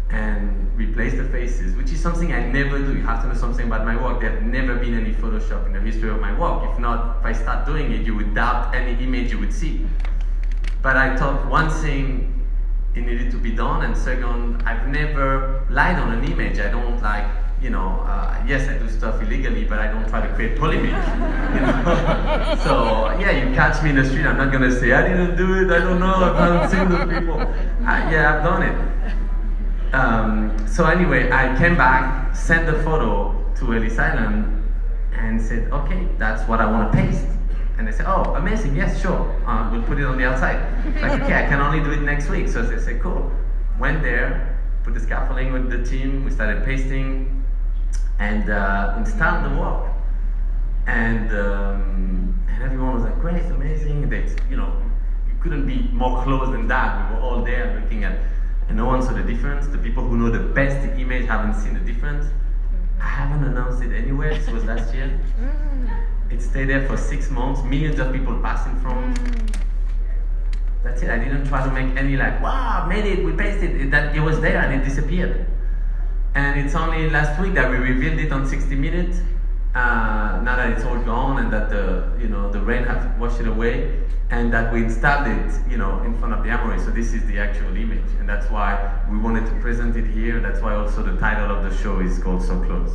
and 0.09 0.71
replaced 0.77 1.17
the 1.17 1.25
faces, 1.25 1.75
which 1.75 1.91
is 1.91 1.99
something 1.99 2.31
I 2.31 2.49
never 2.49 2.77
do. 2.77 2.95
You 2.95 3.03
have 3.03 3.21
to 3.23 3.27
know 3.27 3.33
something 3.33 3.67
about 3.67 3.83
my 3.85 4.01
work. 4.01 4.21
There's 4.21 4.41
never 4.41 4.77
been 4.77 4.93
any 4.93 5.11
Photoshop 5.11 5.65
in 5.65 5.73
the 5.73 5.81
history 5.81 6.09
of 6.09 6.21
my 6.21 6.37
work. 6.39 6.71
If 6.71 6.79
not, 6.79 7.17
if 7.19 7.25
I 7.25 7.33
start 7.33 7.65
doing 7.65 7.91
it, 7.91 8.05
you 8.05 8.15
would 8.15 8.33
doubt 8.33 8.73
any 8.73 8.93
image 9.03 9.31
you 9.31 9.39
would 9.39 9.53
see. 9.53 9.85
but 10.81 10.95
I 10.95 11.17
thought 11.17 11.45
one 11.49 11.69
thing 11.69 12.45
it 12.95 13.01
needed 13.01 13.29
to 13.31 13.37
be 13.37 13.51
done, 13.51 13.83
and 13.83 13.95
second, 13.97 14.63
I've 14.63 14.87
never 14.87 15.65
lied 15.69 15.97
on 15.97 16.13
an 16.13 16.23
image. 16.31 16.59
I 16.59 16.69
don't 16.69 17.01
like, 17.01 17.27
you 17.61 17.69
know, 17.69 18.03
uh, 18.05 18.43
yes, 18.45 18.69
I 18.69 18.77
do 18.77 18.89
stuff 18.89 19.21
illegally, 19.21 19.63
but 19.65 19.79
I 19.79 19.87
don't 19.91 20.07
try 20.07 20.25
to 20.25 20.33
create 20.35 20.57
polemic. 20.57 20.91
You 20.91 21.61
know? 21.61 22.55
so 22.63 23.17
yeah, 23.19 23.31
you 23.31 23.55
catch 23.55 23.83
me 23.83 23.89
in 23.89 23.95
the 23.95 24.05
street, 24.05 24.25
I'm 24.25 24.37
not 24.37 24.51
gonna 24.51 24.71
say 24.71 24.91
I 24.91 25.07
didn't 25.07 25.35
do 25.35 25.63
it. 25.63 25.71
I 25.71 25.79
don't 25.79 25.99
know. 25.99 26.13
I 26.13 26.45
haven't 26.45 26.69
seen 26.69 26.89
the 26.89 27.19
people. 27.19 27.39
I, 27.85 28.11
yeah, 28.11 28.37
I've 28.37 28.43
done 28.43 28.63
it. 28.63 29.93
Um, 29.93 30.67
so 30.67 30.85
anyway, 30.85 31.31
I 31.31 31.57
came 31.57 31.75
back, 31.75 32.35
sent 32.35 32.65
the 32.65 32.83
photo 32.83 33.33
to 33.55 33.73
Ellis 33.73 33.97
Island, 33.97 34.63
and 35.13 35.41
said, 35.41 35.71
okay, 35.71 36.07
that's 36.17 36.47
what 36.47 36.59
I 36.59 36.69
want 36.69 36.91
to 36.91 36.97
paste. 36.97 37.25
And 37.77 37.87
they 37.87 37.91
said, 37.91 38.05
oh, 38.07 38.35
amazing, 38.35 38.75
yes, 38.75 39.01
sure. 39.01 39.41
Uh, 39.45 39.69
we'll 39.71 39.83
put 39.83 39.99
it 39.99 40.05
on 40.05 40.17
the 40.17 40.25
outside. 40.25 40.59
Like, 41.01 41.21
okay, 41.21 41.45
I 41.45 41.47
can 41.47 41.61
only 41.61 41.79
do 41.79 41.91
it 41.91 42.01
next 42.01 42.29
week. 42.29 42.47
So 42.47 42.63
they 42.63 42.79
said, 42.79 43.01
cool. 43.01 43.31
Went 43.79 44.01
there, 44.01 44.59
put 44.83 44.93
the 44.93 44.99
scaffolding 44.99 45.53
with 45.53 45.69
the 45.69 45.83
team, 45.83 46.25
we 46.25 46.31
started 46.31 46.65
pasting, 46.65 47.36
and 48.19 48.49
uh, 48.49 48.95
installed 48.97 49.45
the 49.45 49.59
work. 49.59 49.91
And, 50.87 51.29
um, 51.31 52.45
and 52.47 52.63
everyone 52.63 52.93
was 52.93 53.03
like, 53.03 53.19
great, 53.19 53.43
amazing. 53.45 54.09
They, 54.09 54.29
you 54.49 54.57
know, 54.57 54.81
you 55.27 55.33
couldn't 55.41 55.67
be 55.67 55.89
more 55.91 56.23
close 56.23 56.49
than 56.51 56.67
that. 56.67 57.09
We 57.11 57.15
were 57.15 57.21
all 57.21 57.43
there 57.43 57.79
looking 57.81 58.03
at, 58.03 58.17
and 58.67 58.77
no 58.77 58.85
one 58.85 59.01
saw 59.01 59.13
the 59.13 59.23
difference. 59.23 59.67
The 59.67 59.77
people 59.77 60.07
who 60.07 60.17
know 60.17 60.29
the 60.29 60.53
best 60.53 60.87
image 60.97 61.27
haven't 61.27 61.55
seen 61.55 61.73
the 61.73 61.79
difference. 61.81 62.25
I 62.99 63.07
haven't 63.07 63.43
announced 63.43 63.83
it 63.83 63.93
anywhere. 63.93 64.33
This 64.33 64.49
was 64.49 64.65
last 64.65 64.93
year. 64.93 65.19
It 66.31 66.41
stayed 66.41 66.69
there 66.69 66.87
for 66.87 66.97
six 66.97 67.29
months, 67.29 67.63
millions 67.63 67.99
of 67.99 68.11
people 68.11 68.39
passing 68.41 68.79
from. 68.81 69.13
That's 70.83 71.01
it. 71.01 71.09
I 71.09 71.17
didn't 71.17 71.47
try 71.47 71.63
to 71.65 71.71
make 71.71 71.95
any 71.97 72.17
like, 72.17 72.41
wow, 72.41 72.85
made 72.87 73.05
it, 73.05 73.25
we 73.25 73.33
pasted 73.33 73.79
it. 73.81 73.91
That 73.91 74.15
it 74.15 74.21
was 74.21 74.39
there 74.41 74.57
and 74.57 74.81
it 74.81 74.85
disappeared. 74.85 75.45
And 76.37 76.59
it's 76.59 76.75
only 76.75 77.09
last 77.09 77.41
week 77.41 77.55
that 77.55 77.67
we 77.67 77.77
revealed 77.77 78.19
it 78.19 78.31
on 78.31 78.45
60 78.47 78.75
Minutes. 78.75 79.21
Uh, 79.73 80.39
now 80.43 80.55
that 80.55 80.69
it's 80.69 80.85
all 80.85 80.99
gone 80.99 81.39
and 81.39 81.51
that 81.51 81.67
the 81.71 82.11
you 82.21 82.27
know 82.27 82.51
the 82.51 82.59
rain 82.59 82.83
has 82.83 83.01
washed 83.19 83.39
it 83.39 83.47
away, 83.47 84.05
and 84.29 84.53
that 84.53 84.71
we 84.71 84.83
installed 84.83 85.25
it 85.25 85.51
you 85.67 85.77
know 85.77 85.99
in 86.03 86.15
front 86.19 86.35
of 86.35 86.43
the 86.43 86.51
armory. 86.51 86.79
So 86.79 86.91
this 86.91 87.15
is 87.15 87.25
the 87.25 87.39
actual 87.39 87.75
image, 87.75 88.09
and 88.19 88.29
that's 88.29 88.51
why 88.51 88.69
we 89.09 89.17
wanted 89.17 89.47
to 89.47 89.55
present 89.61 89.97
it 89.97 90.05
here. 90.05 90.39
That's 90.39 90.61
why 90.61 90.75
also 90.75 91.01
the 91.01 91.19
title 91.19 91.49
of 91.49 91.63
the 91.63 91.75
show 91.81 92.01
is 92.01 92.19
called 92.19 92.43
So 92.43 92.61
Close. 92.65 92.93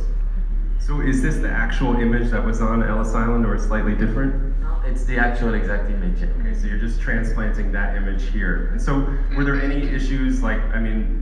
So 0.79 1.01
is 1.01 1.21
this 1.21 1.35
the 1.39 1.49
actual 1.49 1.97
image 1.97 2.31
that 2.31 2.45
was 2.45 2.61
on 2.61 2.81
Ellis 2.81 3.13
Island 3.13 3.45
or 3.45 3.57
slightly 3.57 3.93
different? 3.93 4.57
No, 4.61 4.79
it's 4.85 5.03
the 5.03 5.17
actual 5.17 5.53
exact 5.53 5.89
image. 5.89 6.23
Okay, 6.23 6.53
so 6.53 6.67
you're 6.67 6.79
just 6.87 7.01
transplanting 7.01 7.73
that 7.73 7.97
image 7.97 8.23
here. 8.29 8.69
And 8.71 8.81
so 8.81 9.05
were 9.35 9.43
there 9.43 9.61
any 9.61 9.89
issues 9.89 10.41
like, 10.41 10.61
I 10.73 10.79
mean, 10.79 11.19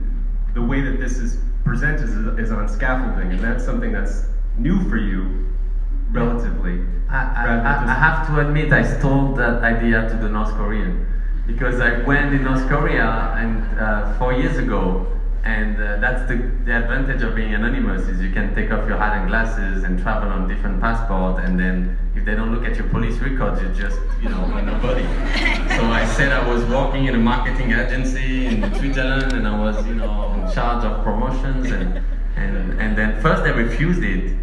the 0.54 0.62
way 0.62 0.82
that 0.82 1.00
this 1.00 1.18
is 1.18 1.38
presented 1.64 2.08
is, 2.08 2.14
is 2.38 2.52
on 2.52 2.68
scaffolding, 2.68 3.32
and 3.32 3.40
that's 3.40 3.64
something 3.64 3.92
that's 3.92 4.22
new 4.56 4.88
for 4.88 4.96
you, 4.96 5.46
relatively. 6.10 6.80
I, 7.08 7.18
I, 7.18 7.44
I, 7.56 7.90
I 7.90 7.94
have 7.94 8.26
to 8.28 8.40
admit, 8.40 8.72
I 8.72 8.82
stole 8.98 9.34
that 9.34 9.62
idea 9.62 10.08
to 10.08 10.16
the 10.16 10.28
North 10.28 10.52
Korean 10.54 11.08
because 11.46 11.80
I 11.80 12.02
went 12.04 12.34
in 12.34 12.44
North 12.44 12.68
Korea 12.68 13.34
and 13.36 13.78
uh, 13.78 14.12
four 14.18 14.32
years 14.32 14.58
ago, 14.58 15.06
and 15.44 15.76
uh, 15.76 15.96
that's 15.96 16.28
the, 16.28 16.36
the 16.64 16.76
advantage 16.76 17.22
of 17.22 17.34
being 17.34 17.52
anonymous 17.52 18.06
is 18.06 18.20
you 18.20 18.30
can 18.30 18.54
take 18.54 18.70
off 18.70 18.88
your 18.88 18.96
hat 18.96 19.18
and 19.18 19.28
glasses 19.28 19.82
and 19.82 20.00
travel 20.00 20.28
on 20.28 20.46
different 20.46 20.80
passport, 20.80 21.42
and 21.44 21.58
then 21.58 21.98
if 22.14 22.24
they 22.24 22.36
don't 22.36 22.54
look 22.54 22.64
at 22.64 22.76
your 22.76 22.88
police 22.90 23.18
records, 23.18 23.60
you're 23.60 23.74
just 23.74 23.98
you 24.22 24.28
know 24.28 24.46
nobody. 24.60 25.02
so 25.76 25.84
I 25.86 26.06
said 26.16 26.30
I 26.30 26.48
was 26.48 26.64
working 26.66 27.06
in 27.06 27.16
a 27.16 27.18
marketing 27.18 27.72
agency 27.72 28.46
in 28.46 28.72
Switzerland, 28.76 29.32
and 29.32 29.48
I 29.48 29.58
was 29.58 29.84
you 29.84 29.94
know 29.94 30.32
in 30.34 30.52
charge 30.52 30.84
of 30.84 31.02
promotions, 31.02 31.72
and 31.72 32.04
and 32.36 32.80
and 32.80 32.96
then 32.96 33.20
first 33.20 33.42
they 33.42 33.50
refused 33.50 34.04
it. 34.04 34.36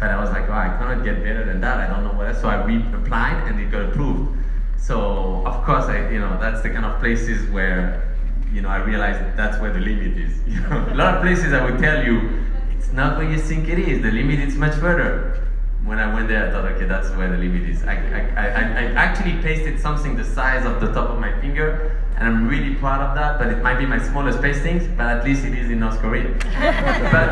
But 0.00 0.10
I 0.10 0.20
was 0.20 0.30
like, 0.30 0.48
oh, 0.48 0.52
I 0.52 0.68
cannot 0.78 1.04
get 1.04 1.22
better 1.22 1.44
than 1.44 1.60
that. 1.60 1.78
I 1.78 1.92
don't 1.92 2.04
know 2.04 2.12
what. 2.12 2.28
Else. 2.28 2.40
So 2.40 2.48
I 2.48 2.62
re-applied 2.64 3.48
and 3.48 3.60
it 3.60 3.70
got 3.70 3.82
approved. 3.82 4.34
So 4.78 5.42
of 5.44 5.62
course, 5.64 5.84
I 5.86 6.08
you 6.10 6.20
know 6.20 6.38
that's 6.40 6.62
the 6.62 6.70
kind 6.70 6.86
of 6.86 7.00
places 7.00 7.50
where 7.50 8.15
you 8.52 8.60
know 8.62 8.68
I 8.68 8.78
realized 8.78 9.36
that's 9.36 9.60
where 9.60 9.72
the 9.72 9.80
limit 9.80 10.16
is. 10.16 10.34
You 10.46 10.60
know, 10.60 10.88
a 10.90 10.94
lot 10.94 11.14
of 11.16 11.22
places 11.22 11.52
I 11.52 11.64
would 11.64 11.78
tell 11.78 12.04
you 12.04 12.42
it's 12.76 12.92
not 12.92 13.18
where 13.18 13.28
you 13.28 13.38
think 13.38 13.68
it 13.68 13.78
is. 13.78 14.02
The 14.02 14.10
limit 14.10 14.38
is 14.40 14.54
much 14.56 14.74
further. 14.76 15.42
When 15.84 15.98
I 15.98 16.12
went 16.12 16.28
there, 16.28 16.48
I 16.48 16.50
thought, 16.50 16.64
okay, 16.72 16.86
that's 16.86 17.10
where 17.10 17.30
the 17.30 17.36
limit 17.36 17.68
is. 17.68 17.84
I, 17.84 17.94
I, 17.94 18.46
I, 18.46 18.62
I 18.70 18.84
actually 18.94 19.40
pasted 19.40 19.78
something 19.78 20.16
the 20.16 20.24
size 20.24 20.64
of 20.66 20.80
the 20.80 20.92
top 20.92 21.10
of 21.10 21.20
my 21.20 21.38
finger, 21.40 22.02
and 22.16 22.26
I'm 22.26 22.48
really 22.48 22.74
proud 22.74 23.00
of 23.02 23.14
that. 23.14 23.38
But 23.38 23.48
it 23.48 23.62
might 23.62 23.78
be 23.78 23.86
my 23.86 23.98
smallest 23.98 24.40
pastings, 24.40 24.86
but 24.96 25.06
at 25.06 25.24
least 25.24 25.44
it 25.44 25.54
is 25.54 25.70
in 25.70 25.78
North 25.78 25.98
Korea. 26.00 26.28
but 27.12 27.30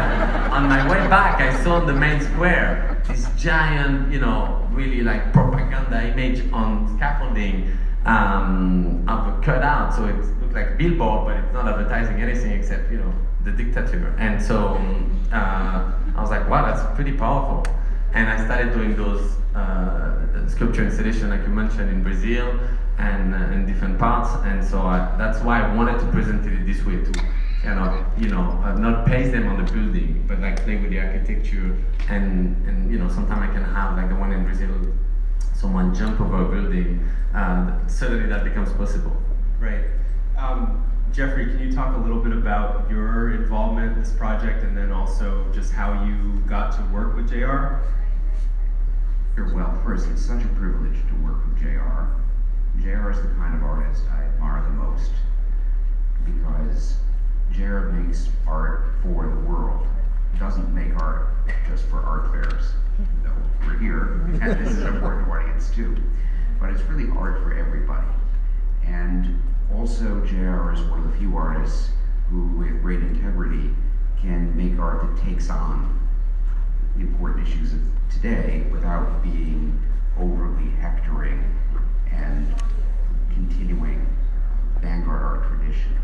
on 0.53 0.69
my 0.69 0.89
way 0.89 1.09
back, 1.09 1.41
I 1.41 1.63
saw 1.65 1.81
the 1.81 1.95
main 1.95 2.21
square 2.21 3.03
this 3.09 3.29
giant, 3.37 4.13
you 4.13 4.21
know, 4.21 4.67
really 4.73 5.03
like 5.03 5.33
propaganda 5.33 6.09
image 6.09 6.43
on 6.53 6.97
scaffolding 6.97 7.77
um, 8.07 9.05
of 9.09 9.27
a 9.27 9.43
cutout. 9.43 9.95
So 9.95 10.07
it 10.07 10.17
like 10.55 10.79
billboard, 10.79 11.27
but 11.27 11.37
it's 11.37 11.53
not 11.53 11.67
advertising 11.67 12.23
anything 12.23 12.53
except, 12.53 12.91
you 12.91 12.99
know, 12.99 13.13
the 13.45 13.51
dictator. 13.53 14.15
And 14.19 14.41
so 14.41 14.81
uh, 15.33 15.93
I 16.17 16.21
was 16.21 16.31
like, 16.31 16.49
wow, 16.49 16.65
that's 16.65 16.95
pretty 16.95 17.13
powerful. 17.13 17.67
And 18.13 18.29
I 18.29 18.45
started 18.45 18.73
doing 18.73 18.97
those 18.97 19.33
uh, 19.55 20.49
sculpture 20.49 20.85
installation, 20.85 21.31
like 21.31 21.43
you 21.43 21.49
mentioned, 21.49 21.91
in 21.91 22.03
Brazil 22.03 22.59
and 22.99 23.35
uh, 23.35 23.53
in 23.55 23.67
different 23.67 23.99
parts. 23.99 24.31
And 24.45 24.65
so 24.65 24.83
I, 24.83 25.15
that's 25.19 25.41
why 25.43 25.61
I 25.63 25.75
wanted 25.75 25.99
to 25.99 26.07
present 26.13 26.47
it 26.47 26.65
this 26.65 26.85
way 26.87 26.97
too. 27.05 27.13
Kind 27.63 27.81
of, 27.81 28.23
you 28.23 28.29
know, 28.29 28.61
uh, 28.63 28.75
not 28.75 29.07
paste 29.07 29.33
them 29.33 29.49
on 29.49 29.65
the 29.65 29.73
building, 29.73 30.25
but 30.29 30.39
like 30.39 30.63
play 30.65 30.77
with 30.77 30.91
the 30.91 31.01
architecture. 31.01 31.77
And, 32.09 32.57
and 32.69 32.91
you 32.93 32.99
know, 32.99 33.09
sometimes 33.09 33.51
I 33.51 33.53
can 33.53 33.65
have, 33.65 33.97
like 33.97 34.09
the 34.09 34.15
one 34.15 34.33
in 34.33 34.45
Brazil, 34.45 34.71
someone 35.55 35.95
jump 35.95 36.21
over 36.21 36.45
a 36.45 36.49
building. 36.49 37.09
Uh, 37.35 37.85
suddenly 37.89 38.29
that 38.29 38.45
becomes 38.45 38.73
possible. 38.75 39.17
Right. 39.59 39.85
Um, 40.37 40.85
Jeffrey, 41.13 41.47
can 41.47 41.61
you 41.61 41.73
talk 41.73 41.95
a 41.95 41.99
little 41.99 42.21
bit 42.21 42.33
about 42.33 42.91
your 42.91 43.35
involvement 43.35 43.93
in 43.93 43.99
this 44.01 44.13
project 44.13 44.65
and 44.65 44.77
then 44.77 44.91
also 44.91 45.47
just 45.53 45.73
how 45.73 46.05
you 46.05 46.41
got 46.47 46.73
to 46.77 46.83
work 46.93 47.15
with 47.15 47.29
JR? 47.29 47.79
Sure. 49.35 49.55
Well, 49.55 49.81
first, 49.85 50.09
it's 50.09 50.23
such 50.23 50.43
a 50.43 50.49
privilege 50.49 50.99
to 51.09 51.15
work 51.25 51.47
with 51.47 51.59
JR. 51.59 52.07
JR 52.81 53.11
is 53.11 53.23
the 53.23 53.29
kind 53.37 53.55
of 53.55 53.63
artist 53.63 54.03
I 54.11 54.25
admire 54.25 54.63
the 54.63 54.71
most 54.71 55.13
because 56.25 56.97
JR 57.53 57.91
makes 57.91 58.29
art 58.47 58.87
for 59.03 59.29
the 59.29 59.41
world. 59.49 59.87
He 60.33 60.39
doesn't 60.41 60.75
make 60.75 61.01
art 61.01 61.29
just 61.69 61.85
for 61.87 62.01
art 62.01 62.31
fairs, 62.33 62.73
though 63.23 63.31
we're 63.67 63.79
here, 63.79 64.23
and 64.25 64.41
this 64.41 64.73
is 64.73 64.83
an 64.83 64.97
important 64.97 65.29
audience 65.29 65.71
too. 65.71 65.97
But 66.59 66.71
it's 66.71 66.83
really 66.83 67.11
art 67.17 67.41
for 67.43 67.55
everybody. 67.55 68.07
And 68.85 69.41
also, 69.73 70.21
JR 70.25 70.73
is 70.73 70.81
one 70.83 71.05
of 71.05 71.11
the 71.13 71.19
few 71.19 71.37
artists 71.37 71.91
who, 72.31 72.49
with 72.57 72.83
great 72.83 73.01
integrity, 73.01 73.71
can 74.21 74.57
make 74.57 74.79
art 74.79 75.03
that 75.03 75.23
takes 75.23 75.51
on 75.51 76.01
the 76.97 77.03
important 77.03 77.47
issues 77.47 77.73
of 77.73 77.81
today 78.11 78.67
without 78.71 79.23
being 79.23 79.81
overly 80.19 80.71
hectoring 80.81 81.43
and 82.11 82.55
continuing 83.31 84.07
vanguard 84.81 85.23
art 85.23 85.49
tradition. 85.49 85.97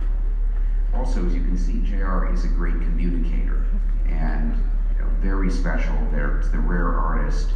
Also, 0.94 1.24
as 1.24 1.34
you 1.34 1.42
can 1.42 1.56
see, 1.56 1.80
JR 1.82 2.32
is 2.32 2.44
a 2.44 2.48
great 2.48 2.74
communicator 2.80 3.66
and 4.08 4.56
you 4.92 5.02
know, 5.02 5.10
very 5.20 5.50
special. 5.50 5.94
There's 6.10 6.50
the 6.50 6.58
rare 6.58 6.98
artist 6.98 7.52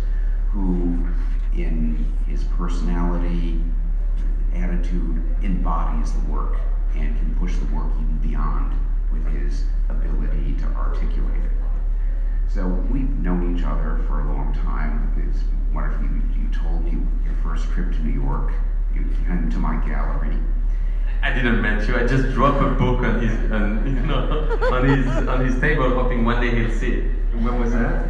who, 0.53 1.09
in 1.55 2.07
his 2.27 2.45
personality, 2.45 3.61
attitude, 4.55 5.23
embodies 5.43 6.13
the 6.13 6.21
work 6.31 6.59
and 6.95 7.17
can 7.17 7.35
push 7.37 7.57
the 7.57 7.67
work 7.75 7.91
even 8.01 8.19
beyond 8.19 8.75
with 9.13 9.27
his 9.33 9.65
ability 9.89 10.55
to 10.61 10.67
articulate 10.67 11.43
it. 11.43 11.51
So 12.49 12.67
we've 12.69 13.11
known 13.19 13.57
each 13.57 13.65
other 13.65 14.01
for 14.07 14.21
a 14.21 14.33
long 14.33 14.55
time. 14.55 15.13
It's 15.29 15.43
wonderful. 15.73 16.05
You, 16.05 16.23
you 16.41 16.49
told 16.51 16.85
me 16.85 16.93
your 17.25 17.35
first 17.43 17.69
trip 17.71 17.93
to 17.93 17.99
New 18.01 18.23
York. 18.23 18.53
You 18.95 19.03
came 19.27 19.51
to 19.51 19.59
my 19.59 19.77
gallery. 19.85 20.39
I 21.23 21.33
didn't 21.33 21.61
mention 21.63 21.95
you. 21.95 22.01
I 22.01 22.07
just 22.07 22.33
dropped 22.35 22.63
a 22.63 22.71
book 22.79 23.01
on 23.01 23.21
his, 23.21 23.51
on, 23.51 23.87
you 23.97 24.07
know, 24.07 24.47
on 24.71 24.85
his, 24.89 25.07
on 25.27 25.45
his 25.45 25.59
table, 25.61 25.91
hoping 25.91 26.25
one 26.25 26.41
day 26.41 26.55
he'll 26.55 26.71
see 26.71 26.93
it. 26.93 27.11
When 27.35 27.59
was 27.59 27.73
that? 27.73 28.09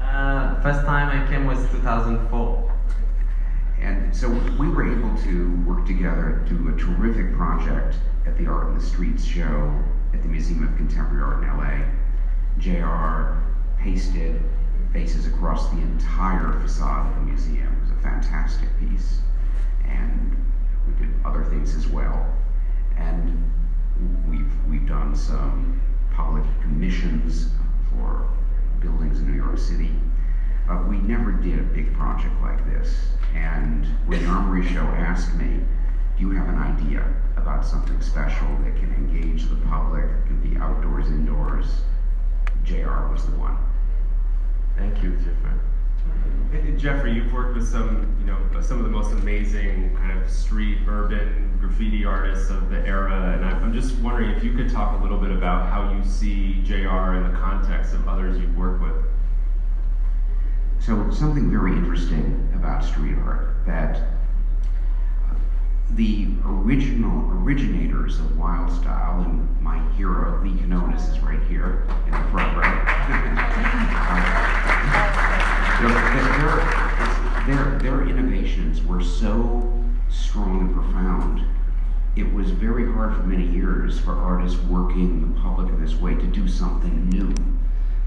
Uh, 0.00 0.60
first 0.62 0.86
time 0.86 1.10
I 1.10 1.28
came 1.28 1.44
was 1.44 1.58
2004. 1.72 2.63
And 3.84 4.16
so 4.16 4.30
we 4.58 4.66
were 4.66 4.90
able 4.90 5.14
to 5.24 5.62
work 5.66 5.84
together 5.84 6.42
to 6.48 6.54
do 6.54 6.74
a 6.74 6.78
terrific 6.78 7.36
project 7.36 7.98
at 8.24 8.38
the 8.38 8.46
Art 8.46 8.68
in 8.68 8.78
the 8.78 8.82
Streets 8.82 9.22
show 9.22 9.78
at 10.14 10.22
the 10.22 10.28
Museum 10.28 10.66
of 10.66 10.74
Contemporary 10.78 11.22
Art 11.22 11.44
in 11.44 11.58
LA. 11.58 11.84
JR 12.58 13.42
pasted 13.78 14.40
faces 14.90 15.26
across 15.26 15.70
the 15.70 15.76
entire 15.76 16.58
facade 16.60 17.10
of 17.10 17.16
the 17.16 17.22
museum. 17.26 17.76
It 17.76 17.80
was 17.82 17.90
a 17.90 18.02
fantastic 18.02 18.70
piece. 18.80 19.20
And 19.86 20.34
we 20.86 21.04
did 21.04 21.12
other 21.22 21.44
things 21.44 21.74
as 21.74 21.86
well. 21.86 22.34
And 22.96 23.50
we've, 24.30 24.52
we've 24.66 24.88
done 24.88 25.14
some 25.14 25.82
public 26.14 26.44
commissions 26.62 27.50
for 27.90 28.30
buildings 28.80 29.18
in 29.18 29.30
New 29.30 29.36
York 29.36 29.58
City. 29.58 29.90
But 30.66 30.88
we 30.88 30.98
never 30.98 31.32
did 31.32 31.58
a 31.58 31.62
big 31.62 31.94
project 31.94 32.34
like 32.40 32.64
this. 32.66 33.08
And 33.34 33.86
when 34.06 34.22
the 34.22 34.30
Armory 34.30 34.66
Show 34.66 34.82
asked 34.82 35.34
me, 35.34 35.60
do 36.16 36.22
you 36.22 36.30
have 36.30 36.48
an 36.48 36.58
idea 36.58 37.04
about 37.36 37.66
something 37.66 38.00
special 38.00 38.48
that 38.64 38.76
can 38.76 38.94
engage 38.94 39.48
the 39.48 39.56
public, 39.68 40.06
can 40.26 40.40
be 40.40 40.56
outdoors, 40.58 41.08
indoors, 41.08 41.66
JR 42.64 43.08
was 43.12 43.26
the 43.26 43.32
one. 43.32 43.56
Thank 44.76 45.02
you, 45.02 45.16
Jeffrey. 45.16 46.78
Jeffrey, 46.78 47.12
you've 47.12 47.32
worked 47.32 47.56
with 47.56 47.68
some, 47.68 48.16
you 48.20 48.26
know, 48.26 48.38
some 48.60 48.78
of 48.78 48.84
the 48.84 48.90
most 48.90 49.12
amazing 49.12 49.96
kind 49.96 50.18
of 50.18 50.30
street, 50.30 50.78
urban 50.86 51.56
graffiti 51.60 52.04
artists 52.04 52.50
of 52.50 52.70
the 52.70 52.78
era, 52.86 53.34
and 53.34 53.44
I'm 53.44 53.72
just 53.72 53.96
wondering 53.98 54.30
if 54.30 54.44
you 54.44 54.54
could 54.54 54.70
talk 54.70 54.98
a 54.98 55.02
little 55.02 55.18
bit 55.18 55.30
about 55.30 55.68
how 55.68 55.92
you 55.92 56.04
see 56.04 56.62
JR 56.62 57.14
in 57.14 57.30
the 57.30 57.36
context 57.38 57.94
of 57.94 58.06
others 58.08 58.38
you've 58.38 58.56
worked 58.56 58.82
with. 58.82 58.94
So 60.84 61.10
something 61.10 61.50
very 61.50 61.72
interesting 61.72 62.52
about 62.54 62.84
street 62.84 63.16
art 63.24 63.56
that 63.64 63.96
uh, 63.96 65.34
the 65.92 66.28
original 66.44 67.30
originators 67.40 68.20
of 68.20 68.38
wild 68.38 68.70
style, 68.70 69.22
and 69.22 69.48
my 69.62 69.78
hero 69.92 70.38
Lee 70.44 70.54
Quinones 70.58 71.08
is 71.08 71.18
right 71.20 71.42
here 71.44 71.86
in 72.04 72.10
the 72.10 72.18
front 72.30 72.54
row. 72.54 72.64
their, 77.46 77.56
their, 77.56 77.78
their 77.78 78.06
innovations 78.06 78.84
were 78.84 79.02
so 79.02 79.82
strong 80.10 80.60
and 80.60 80.74
profound. 80.74 81.46
It 82.14 82.30
was 82.30 82.50
very 82.50 82.92
hard 82.92 83.16
for 83.16 83.22
many 83.22 83.46
years 83.46 83.98
for 83.98 84.12
artists 84.12 84.60
working 84.64 85.32
the 85.32 85.40
public 85.40 85.70
in 85.70 85.82
this 85.82 85.94
way 85.94 86.14
to 86.14 86.26
do 86.26 86.46
something 86.46 87.08
new. 87.08 87.32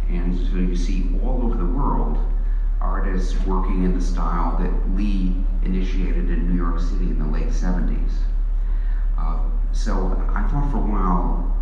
And 0.10 0.38
so 0.38 0.58
you 0.58 0.76
see 0.76 1.10
all 1.24 1.42
over 1.42 1.58
the 1.58 1.66
world 1.66 2.24
artists 2.82 3.36
working 3.46 3.84
in 3.84 3.98
the 3.98 4.04
style 4.04 4.58
that 4.58 4.96
Lee 4.96 5.36
initiated 5.64 6.30
in 6.30 6.50
New 6.50 6.56
York 6.56 6.80
City 6.80 7.06
in 7.06 7.20
the 7.20 7.26
late 7.26 7.50
70s. 7.50 8.12
Uh, 9.18 9.40
so 9.72 10.22
I 10.34 10.44
thought 10.44 10.72
for 10.72 10.78
a 10.78 10.82
while 10.82 11.56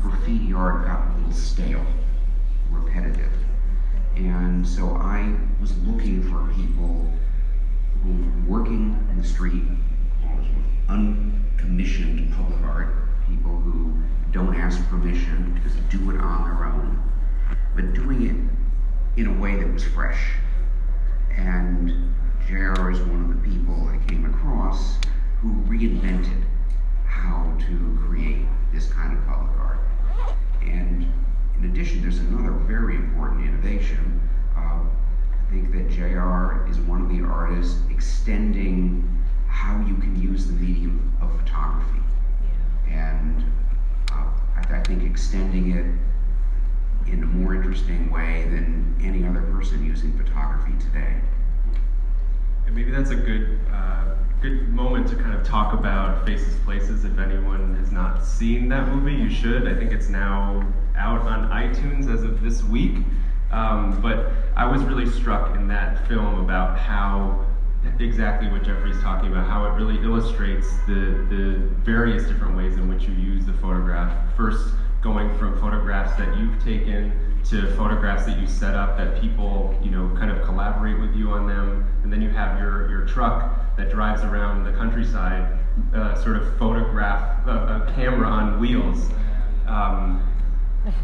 graffiti 0.00 0.52
art 0.52 0.86
got 0.86 1.06
a 1.06 1.18
little 1.18 1.32
stale, 1.32 1.84
repetitive. 2.70 3.32
And 4.16 4.66
so 4.66 4.90
I 4.90 5.36
was 5.60 5.76
looking 5.78 6.22
for 6.22 6.52
people 6.54 7.12
who 8.02 8.10
were 8.50 8.58
working 8.58 9.06
in 9.10 9.20
the 9.20 9.26
street, 9.26 9.62
uncommissioned 10.88 12.32
public 12.34 12.60
art, 12.62 12.94
people 13.28 13.52
who 13.52 13.92
don't 14.32 14.54
ask 14.54 14.80
permission, 14.88 15.60
just 15.62 15.76
do 15.88 16.10
it 16.10 16.20
on 16.20 16.44
their 16.44 16.66
own, 16.66 17.02
but 17.74 17.94
doing 17.94 18.26
it 18.26 19.20
in 19.20 19.26
a 19.26 19.40
way 19.40 19.56
that 19.56 19.72
was 19.72 19.84
fresh. 19.84 20.32
And 21.38 22.14
JR 22.46 22.90
is 22.90 23.00
one 23.00 23.30
of 23.30 23.42
the 23.42 23.48
people 23.48 23.88
I 23.88 23.96
came 24.08 24.24
across 24.26 24.98
who 25.40 25.52
reinvented 25.72 26.42
how 27.06 27.56
to 27.60 27.98
create 28.04 28.44
this 28.72 28.92
kind 28.92 29.16
of 29.16 29.24
public 29.24 29.56
art. 29.58 29.78
And 30.62 31.06
in 31.56 31.70
addition, 31.70 32.02
there's 32.02 32.18
another 32.18 32.50
very 32.50 32.96
important 32.96 33.46
innovation. 33.46 34.20
Uh, 34.56 34.80
I 34.80 35.50
think 35.50 35.72
that 35.72 35.88
JR 35.88 36.68
is 36.68 36.78
one 36.80 37.02
of 37.02 37.08
the 37.08 37.22
artists 37.24 37.78
extending 37.88 39.04
how 39.46 39.78
you 39.86 39.94
can 39.94 40.20
use 40.20 40.46
the 40.46 40.52
medium 40.54 41.16
of 41.22 41.34
photography. 41.40 42.00
Yeah. 42.88 43.16
And 43.16 43.44
uh, 44.10 44.26
I, 44.56 44.78
I 44.78 44.82
think 44.82 45.04
extending 45.04 45.70
it 45.70 45.86
in 47.10 47.22
a 47.22 47.26
more 47.26 47.54
interesting 47.54 48.10
way 48.10 48.44
than 48.50 48.96
any 49.02 49.26
other 49.26 49.42
person 49.52 49.84
using 49.84 50.16
photography 50.16 50.72
today. 50.78 51.16
And 52.66 52.74
maybe 52.74 52.90
that's 52.90 53.10
a 53.10 53.16
good 53.16 53.58
uh, 53.72 54.14
good 54.40 54.68
moment 54.68 55.08
to 55.08 55.16
kind 55.16 55.34
of 55.34 55.44
talk 55.44 55.72
about 55.72 56.24
Faces 56.24 56.56
Places. 56.64 57.04
If 57.04 57.18
anyone 57.18 57.74
has 57.76 57.90
not 57.90 58.24
seen 58.24 58.68
that 58.68 58.88
movie, 58.88 59.14
you 59.14 59.30
should. 59.30 59.66
I 59.66 59.74
think 59.74 59.92
it's 59.92 60.08
now 60.08 60.66
out 60.96 61.22
on 61.22 61.50
iTunes 61.50 62.12
as 62.12 62.22
of 62.22 62.42
this 62.42 62.62
week. 62.62 62.98
Um, 63.50 64.00
but 64.02 64.32
I 64.56 64.66
was 64.66 64.82
really 64.82 65.06
struck 65.06 65.56
in 65.56 65.68
that 65.68 66.06
film 66.06 66.40
about 66.40 66.78
how 66.78 67.46
exactly 67.98 68.50
what 68.50 68.62
Jeffrey's 68.62 69.00
talking 69.00 69.30
about, 69.30 69.46
how 69.46 69.64
it 69.66 69.70
really 69.70 70.02
illustrates 70.04 70.68
the, 70.86 71.26
the 71.30 71.58
various 71.84 72.24
different 72.24 72.56
ways 72.56 72.74
in 72.74 72.88
which 72.88 73.04
you 73.04 73.14
use 73.14 73.46
the 73.46 73.52
photograph. 73.54 74.12
First, 74.36 74.74
going 75.02 75.36
from 75.38 75.58
photographs 75.60 76.16
that 76.16 76.36
you've 76.36 76.62
taken 76.62 77.12
to 77.44 77.74
photographs 77.76 78.24
that 78.26 78.38
you 78.38 78.46
set 78.46 78.74
up 78.74 78.96
that 78.96 79.20
people, 79.20 79.78
you 79.82 79.90
know, 79.90 80.08
kind 80.18 80.30
of 80.30 80.44
collaborate 80.44 80.98
with 81.00 81.14
you 81.14 81.30
on 81.30 81.46
them, 81.46 81.88
and 82.02 82.12
then 82.12 82.20
you 82.20 82.28
have 82.28 82.58
your, 82.58 82.90
your 82.90 83.06
truck 83.06 83.76
that 83.76 83.90
drives 83.90 84.22
around 84.22 84.64
the 84.64 84.72
countryside, 84.72 85.58
uh, 85.94 86.14
sort 86.14 86.36
of 86.36 86.58
photograph, 86.58 87.46
a, 87.46 87.86
a 87.86 87.92
camera 87.94 88.28
on 88.28 88.58
wheels. 88.58 89.10
Um, 89.66 90.24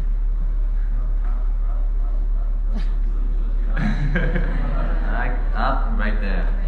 like 3.75 5.31
up 5.55 5.97
right 5.97 6.19
there. 6.21 6.64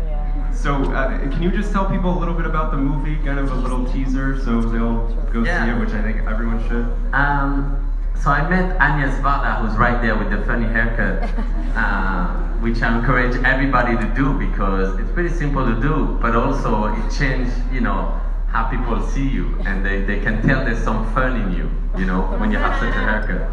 So, 0.54 0.76
uh, 0.94 1.20
can 1.20 1.42
you 1.42 1.52
just 1.52 1.72
tell 1.72 1.90
people 1.90 2.18
a 2.18 2.20
little 2.20 2.34
bit 2.34 2.46
about 2.46 2.72
the 2.72 2.78
movie, 2.78 3.16
kind 3.24 3.40
of 3.40 3.52
a 3.52 3.56
little 3.56 3.86
teaser, 3.92 4.40
so 4.44 4.62
they'll 4.62 5.08
go 5.32 5.44
yeah. 5.44 5.66
see 5.66 5.72
it, 5.72 5.80
which 5.80 5.92
I 5.92 6.02
think 6.02 6.28
everyone 6.28 6.62
should. 6.68 6.86
Um, 7.14 7.84
so 8.22 8.32
I 8.32 8.48
met 8.50 8.76
Agnes 8.78 9.16
Varda, 9.20 9.62
who's 9.62 9.78
right 9.78 10.02
there 10.02 10.18
with 10.18 10.32
the 10.32 10.44
funny 10.46 10.66
haircut, 10.66 11.30
uh, 11.76 12.34
which 12.60 12.82
I 12.82 12.98
encourage 12.98 13.36
everybody 13.44 13.96
to 13.96 14.14
do 14.16 14.34
because 14.34 15.00
it's 15.00 15.12
pretty 15.12 15.30
simple 15.30 15.66
to 15.66 15.80
do, 15.80 16.18
but 16.22 16.36
also 16.36 16.86
it 16.86 17.12
changes, 17.12 17.54
you 17.72 17.82
know, 17.82 18.20
how 18.48 18.68
people 18.70 19.06
see 19.08 19.28
you, 19.28 19.56
and 19.66 19.86
they, 19.86 20.02
they 20.02 20.20
can 20.20 20.42
tell 20.42 20.66
there's 20.66 20.84
some 20.84 21.14
fun 21.14 21.40
in 21.40 21.54
you, 21.54 21.70
you 21.98 22.06
know, 22.06 22.22
when 22.40 22.52
you 22.52 22.58
have 22.58 22.80
such 22.80 22.96
a 22.96 23.00
haircut. 23.00 23.48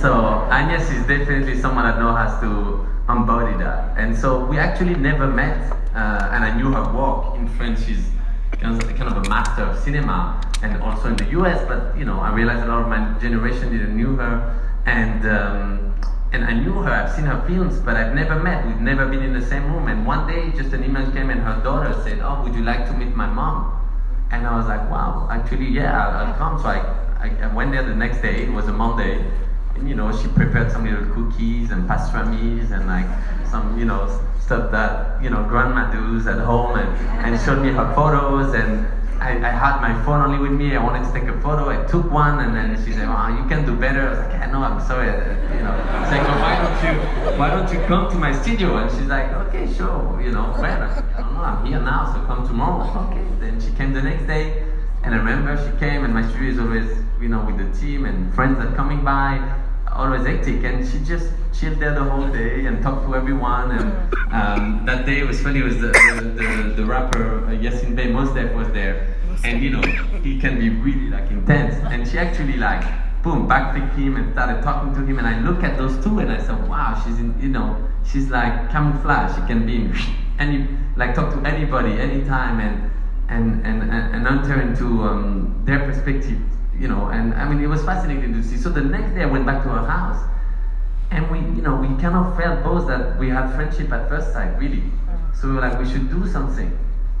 So 0.00 0.46
Agnes 0.50 0.90
is 0.90 1.06
definitely 1.06 1.58
someone 1.60 1.84
that 1.84 1.98
knows 1.98 2.16
how 2.16 2.40
to 2.40 2.86
embody 3.08 3.56
that. 3.58 3.96
And 3.96 4.16
so 4.16 4.44
we 4.44 4.58
actually 4.58 4.94
never 4.96 5.26
met, 5.26 5.76
uh, 5.94 6.30
and 6.32 6.44
I 6.44 6.56
knew 6.56 6.70
her 6.72 6.92
work. 6.92 7.36
In 7.36 7.48
French. 7.56 7.80
she's 7.86 8.10
kind 8.60 9.02
of 9.02 9.24
a 9.24 9.28
master 9.28 9.62
of 9.62 9.78
cinema, 9.78 10.40
and 10.62 10.80
also 10.82 11.08
in 11.08 11.16
the 11.16 11.28
US, 11.40 11.64
but 11.66 11.96
you 11.98 12.04
know, 12.04 12.20
I 12.20 12.32
realized 12.32 12.64
a 12.64 12.68
lot 12.68 12.82
of 12.82 12.88
my 12.88 13.18
generation 13.20 13.70
didn't 13.70 13.96
knew 13.96 14.16
her, 14.16 14.34
and 14.86 15.26
um, 15.26 15.94
and 16.34 16.44
I 16.44 16.52
knew 16.52 16.72
her, 16.82 16.90
I've 16.90 17.14
seen 17.14 17.26
her 17.26 17.40
films, 17.46 17.78
but 17.78 17.96
I've 17.96 18.12
never 18.12 18.42
met, 18.42 18.66
we've 18.66 18.80
never 18.80 19.06
been 19.06 19.22
in 19.22 19.32
the 19.32 19.46
same 19.46 19.72
room, 19.72 19.86
and 19.86 20.04
one 20.04 20.26
day 20.26 20.50
just 20.50 20.72
an 20.72 20.82
email 20.82 21.08
came 21.12 21.30
and 21.30 21.40
her 21.40 21.62
daughter 21.62 21.94
said, 22.02 22.18
oh, 22.20 22.42
would 22.42 22.56
you 22.56 22.64
like 22.64 22.86
to 22.86 22.92
meet 22.92 23.14
my 23.14 23.26
mom? 23.26 23.70
And 24.32 24.44
I 24.44 24.56
was 24.56 24.66
like, 24.66 24.90
wow, 24.90 25.28
actually, 25.30 25.68
yeah, 25.68 25.96
I'll, 25.96 26.26
I'll 26.26 26.34
come. 26.34 26.58
So 26.58 26.66
I, 26.66 26.78
I, 27.20 27.28
I 27.44 27.54
went 27.54 27.70
there 27.70 27.84
the 27.84 27.94
next 27.94 28.20
day, 28.20 28.42
it 28.42 28.50
was 28.50 28.66
a 28.66 28.72
Monday, 28.72 29.24
and 29.74 29.88
you 29.88 29.94
know, 29.94 30.16
she 30.16 30.28
prepared 30.28 30.70
some 30.70 30.84
little 30.84 31.06
cookies 31.14 31.70
and 31.70 31.88
pastrami's 31.88 32.70
and 32.70 32.86
like 32.86 33.06
some, 33.50 33.78
you 33.78 33.84
know, 33.84 34.20
stuff 34.40 34.70
that, 34.70 35.22
you 35.22 35.30
know, 35.30 35.44
grandma 35.44 35.90
does 35.90 36.26
at 36.26 36.38
home 36.38 36.78
and, 36.78 36.88
and 37.24 37.40
showed 37.40 37.62
me 37.62 37.70
her 37.70 37.94
photos 37.94 38.54
and 38.54 38.86
I, 39.20 39.30
I, 39.38 39.50
had 39.50 39.80
my 39.80 39.94
phone 40.04 40.20
only 40.20 40.38
with 40.38 40.52
me. 40.52 40.76
I 40.76 40.82
wanted 40.82 41.06
to 41.06 41.12
take 41.12 41.28
a 41.28 41.40
photo. 41.40 41.70
I 41.70 41.82
took 41.86 42.10
one, 42.10 42.40
and 42.40 42.54
then 42.54 42.76
she 42.84 42.92
said, 42.92 43.08
"Wow, 43.08 43.28
you 43.28 43.48
can 43.48 43.64
do 43.64 43.74
better." 43.74 44.08
I 44.08 44.10
was 44.10 44.18
like, 44.18 44.34
"I 44.34 44.46
know, 44.50 44.60
I'm 44.60 44.80
sorry." 44.84 45.06
You 45.06 45.62
know, 45.62 45.74
she's 46.02 46.12
like, 46.12 46.28
well, 46.28 46.40
"Why 46.44 46.54
don't 46.60 46.78
you, 46.84 47.38
why 47.38 47.48
don't 47.48 47.72
you 47.72 47.80
come 47.86 48.10
to 48.10 48.18
my 48.18 48.32
studio?" 48.42 48.76
And 48.76 48.90
she's 48.90 49.06
like, 49.06 49.32
"Okay, 49.46 49.72
sure." 49.72 50.20
You 50.20 50.32
know, 50.32 50.52
when? 50.58 50.82
I 50.82 51.20
don't 51.20 51.32
know. 51.32 51.40
I'm 51.40 51.64
here 51.64 51.80
now, 51.80 52.12
so 52.12 52.20
come 52.26 52.46
tomorrow. 52.46 53.08
Okay. 53.08 53.24
Then 53.40 53.60
she 53.60 53.70
came 53.78 53.94
the 53.94 54.02
next 54.02 54.26
day, 54.26 54.62
and 55.04 55.14
I 55.14 55.18
remember 55.18 55.56
she 55.56 55.78
came, 55.78 56.04
and 56.04 56.12
my 56.12 56.28
studio 56.28 56.50
is 56.50 56.58
always, 56.58 56.90
you 57.20 57.28
know, 57.28 57.44
with 57.46 57.56
the 57.56 57.80
team 57.80 58.04
and 58.04 58.34
friends 58.34 58.58
that 58.58 58.76
coming 58.76 59.04
by 59.04 59.38
always 59.94 60.26
hectic, 60.26 60.64
and 60.64 60.86
she 60.86 60.98
just 61.00 61.30
chilled 61.52 61.78
there 61.78 61.94
the 61.94 62.02
whole 62.02 62.28
day 62.28 62.66
and 62.66 62.82
talked 62.82 63.06
to 63.06 63.14
everyone. 63.14 63.70
And 63.70 64.14
um, 64.32 64.84
that 64.86 65.06
day 65.06 65.22
was 65.22 65.40
funny. 65.40 65.62
Was 65.62 65.80
the 65.80 65.88
the, 65.88 66.22
the, 66.30 66.74
the 66.76 66.84
rapper 66.84 67.46
uh, 67.46 67.50
Yasiin 67.50 67.94
Bey 67.96 68.08
Mos 68.08 68.34
Def 68.34 68.52
was 68.54 68.68
there, 68.72 69.16
and 69.44 69.62
you 69.62 69.70
know 69.70 69.82
he 70.22 70.40
can 70.40 70.58
be 70.58 70.70
really 70.70 71.10
like 71.10 71.30
intense. 71.30 71.74
And 71.92 72.06
she 72.06 72.18
actually 72.18 72.56
like 72.56 72.82
boom 73.22 73.48
backflipped 73.48 73.96
him 73.96 74.16
and 74.16 74.32
started 74.32 74.62
talking 74.62 74.94
to 74.94 75.00
him. 75.00 75.18
And 75.18 75.26
I 75.26 75.40
look 75.40 75.62
at 75.62 75.78
those 75.78 76.02
two 76.04 76.18
and 76.18 76.30
I 76.30 76.38
said, 76.38 76.68
wow, 76.68 77.00
she's 77.04 77.18
in 77.18 77.40
you 77.40 77.48
know 77.48 77.76
she's 78.04 78.30
like 78.30 78.70
camouflage. 78.70 79.34
She 79.36 79.46
can 79.46 79.64
be 79.66 79.90
any 80.38 80.66
like 80.96 81.14
talk 81.14 81.32
to 81.32 81.40
anybody 81.46 81.92
anytime 81.92 82.60
and 82.60 82.90
and 83.28 83.66
and 83.66 83.90
and 83.90 84.26
enter 84.26 84.60
into 84.60 85.02
um, 85.04 85.62
their 85.64 85.80
perspective 85.80 86.38
you 86.78 86.88
know, 86.88 87.08
and 87.08 87.34
I 87.34 87.48
mean, 87.48 87.60
it 87.60 87.68
was 87.68 87.84
fascinating 87.84 88.32
to 88.34 88.42
see. 88.42 88.56
So 88.56 88.70
the 88.70 88.82
next 88.82 89.14
day 89.14 89.22
I 89.22 89.26
went 89.26 89.46
back 89.46 89.62
to 89.64 89.70
her 89.70 89.86
house, 89.86 90.22
and 91.10 91.30
we, 91.30 91.38
you 91.40 91.62
know, 91.62 91.76
we 91.76 91.88
kind 92.00 92.16
of 92.16 92.36
felt 92.36 92.62
both 92.62 92.86
that 92.88 93.18
we 93.18 93.28
had 93.28 93.54
friendship 93.54 93.92
at 93.92 94.08
first 94.08 94.32
sight, 94.32 94.58
really. 94.58 94.82
Mm. 94.82 95.34
So 95.36 95.48
we 95.48 95.54
were 95.54 95.60
like, 95.60 95.78
we 95.78 95.86
should 95.86 96.10
do 96.10 96.26
something. 96.26 96.70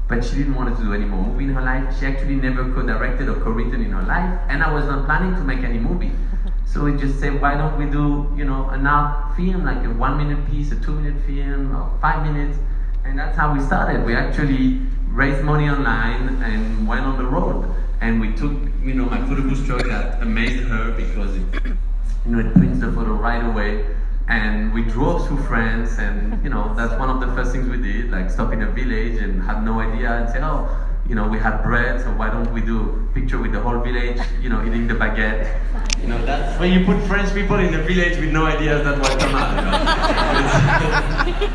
but 0.08 0.22
she 0.24 0.36
didn't 0.36 0.54
want 0.54 0.76
to 0.76 0.84
do 0.84 0.92
any 0.92 1.04
more 1.06 1.22
movie 1.22 1.44
in 1.44 1.50
her 1.50 1.62
life. 1.62 1.94
She 1.98 2.06
actually 2.06 2.34
never 2.36 2.64
co-directed 2.74 3.28
or 3.28 3.36
co-written 3.40 3.80
in 3.80 3.90
her 3.92 4.02
life, 4.02 4.32
and 4.48 4.62
I 4.62 4.70
was 4.70 4.86
not 4.86 5.06
planning 5.06 5.34
to 5.36 5.42
make 5.44 5.62
any 5.64 5.78
movie. 5.78 6.12
So 6.66 6.84
we 6.84 6.96
just 6.96 7.18
said, 7.20 7.40
why 7.40 7.54
don't 7.56 7.76
we 7.78 7.86
do, 7.86 8.32
you 8.36 8.44
know, 8.44 8.68
an 8.70 8.86
art 8.86 9.36
film, 9.36 9.64
like 9.64 9.84
a 9.84 9.90
one-minute 9.90 10.46
piece, 10.46 10.72
a 10.72 10.76
two-minute 10.76 11.20
film, 11.26 11.74
or 11.74 11.88
five 12.00 12.22
minutes, 12.22 12.58
and 13.04 13.18
that's 13.18 13.36
how 13.36 13.54
we 13.54 13.60
started. 13.60 14.04
We 14.04 14.14
actually 14.14 14.80
raised 15.08 15.42
money 15.42 15.68
online 15.68 16.42
and 16.42 16.86
went 16.88 17.02
on 17.02 17.18
the 17.18 17.24
road, 17.24 17.72
and 18.00 18.20
we 18.20 18.32
took, 18.32 18.52
you 18.82 18.94
know, 18.94 19.06
my 19.06 19.18
photo 19.26 19.42
booth 19.42 19.66
truck 19.66 19.84
that 19.84 20.22
amazed 20.22 20.64
her 20.64 20.92
because 20.92 21.36
it, 21.36 21.44
you 21.64 22.32
know, 22.32 22.38
it 22.40 22.52
prints 22.54 22.80
the 22.80 22.90
photo 22.92 23.12
right 23.12 23.44
away 23.44 23.84
and 24.28 24.72
we 24.72 24.82
drove 24.82 25.26
through 25.28 25.42
France 25.42 25.98
and 25.98 26.42
you 26.42 26.48
know 26.48 26.74
that's 26.74 26.98
one 26.98 27.10
of 27.10 27.20
the 27.20 27.26
first 27.34 27.52
things 27.52 27.68
we 27.68 27.76
did 27.76 28.10
like 28.10 28.30
stop 28.30 28.52
in 28.54 28.62
a 28.62 28.70
village 28.70 29.20
and 29.20 29.42
had 29.42 29.62
no 29.62 29.80
idea 29.80 30.10
and 30.12 30.30
say 30.30 30.38
oh 30.40 30.66
you 31.06 31.14
know 31.14 31.28
we 31.28 31.38
had 31.38 31.62
bread 31.62 32.00
so 32.00 32.06
why 32.12 32.30
don't 32.30 32.50
we 32.50 32.62
do 32.62 33.06
picture 33.12 33.36
with 33.36 33.52
the 33.52 33.60
whole 33.60 33.80
village 33.80 34.18
you 34.40 34.48
know 34.48 34.64
eating 34.64 34.86
the 34.86 34.94
baguette 34.94 35.60
you 36.00 36.08
know 36.08 36.24
that's 36.24 36.58
when 36.58 36.72
you 36.72 36.86
put 36.86 36.98
French 37.06 37.34
people 37.34 37.58
in 37.58 37.74
a 37.74 37.82
village 37.82 38.18
with 38.18 38.32
no 38.32 38.46
idea 38.46 38.82
that 38.82 38.98
what 38.98 39.20
come 39.20 39.34
out 39.34 39.56
you 39.58 39.64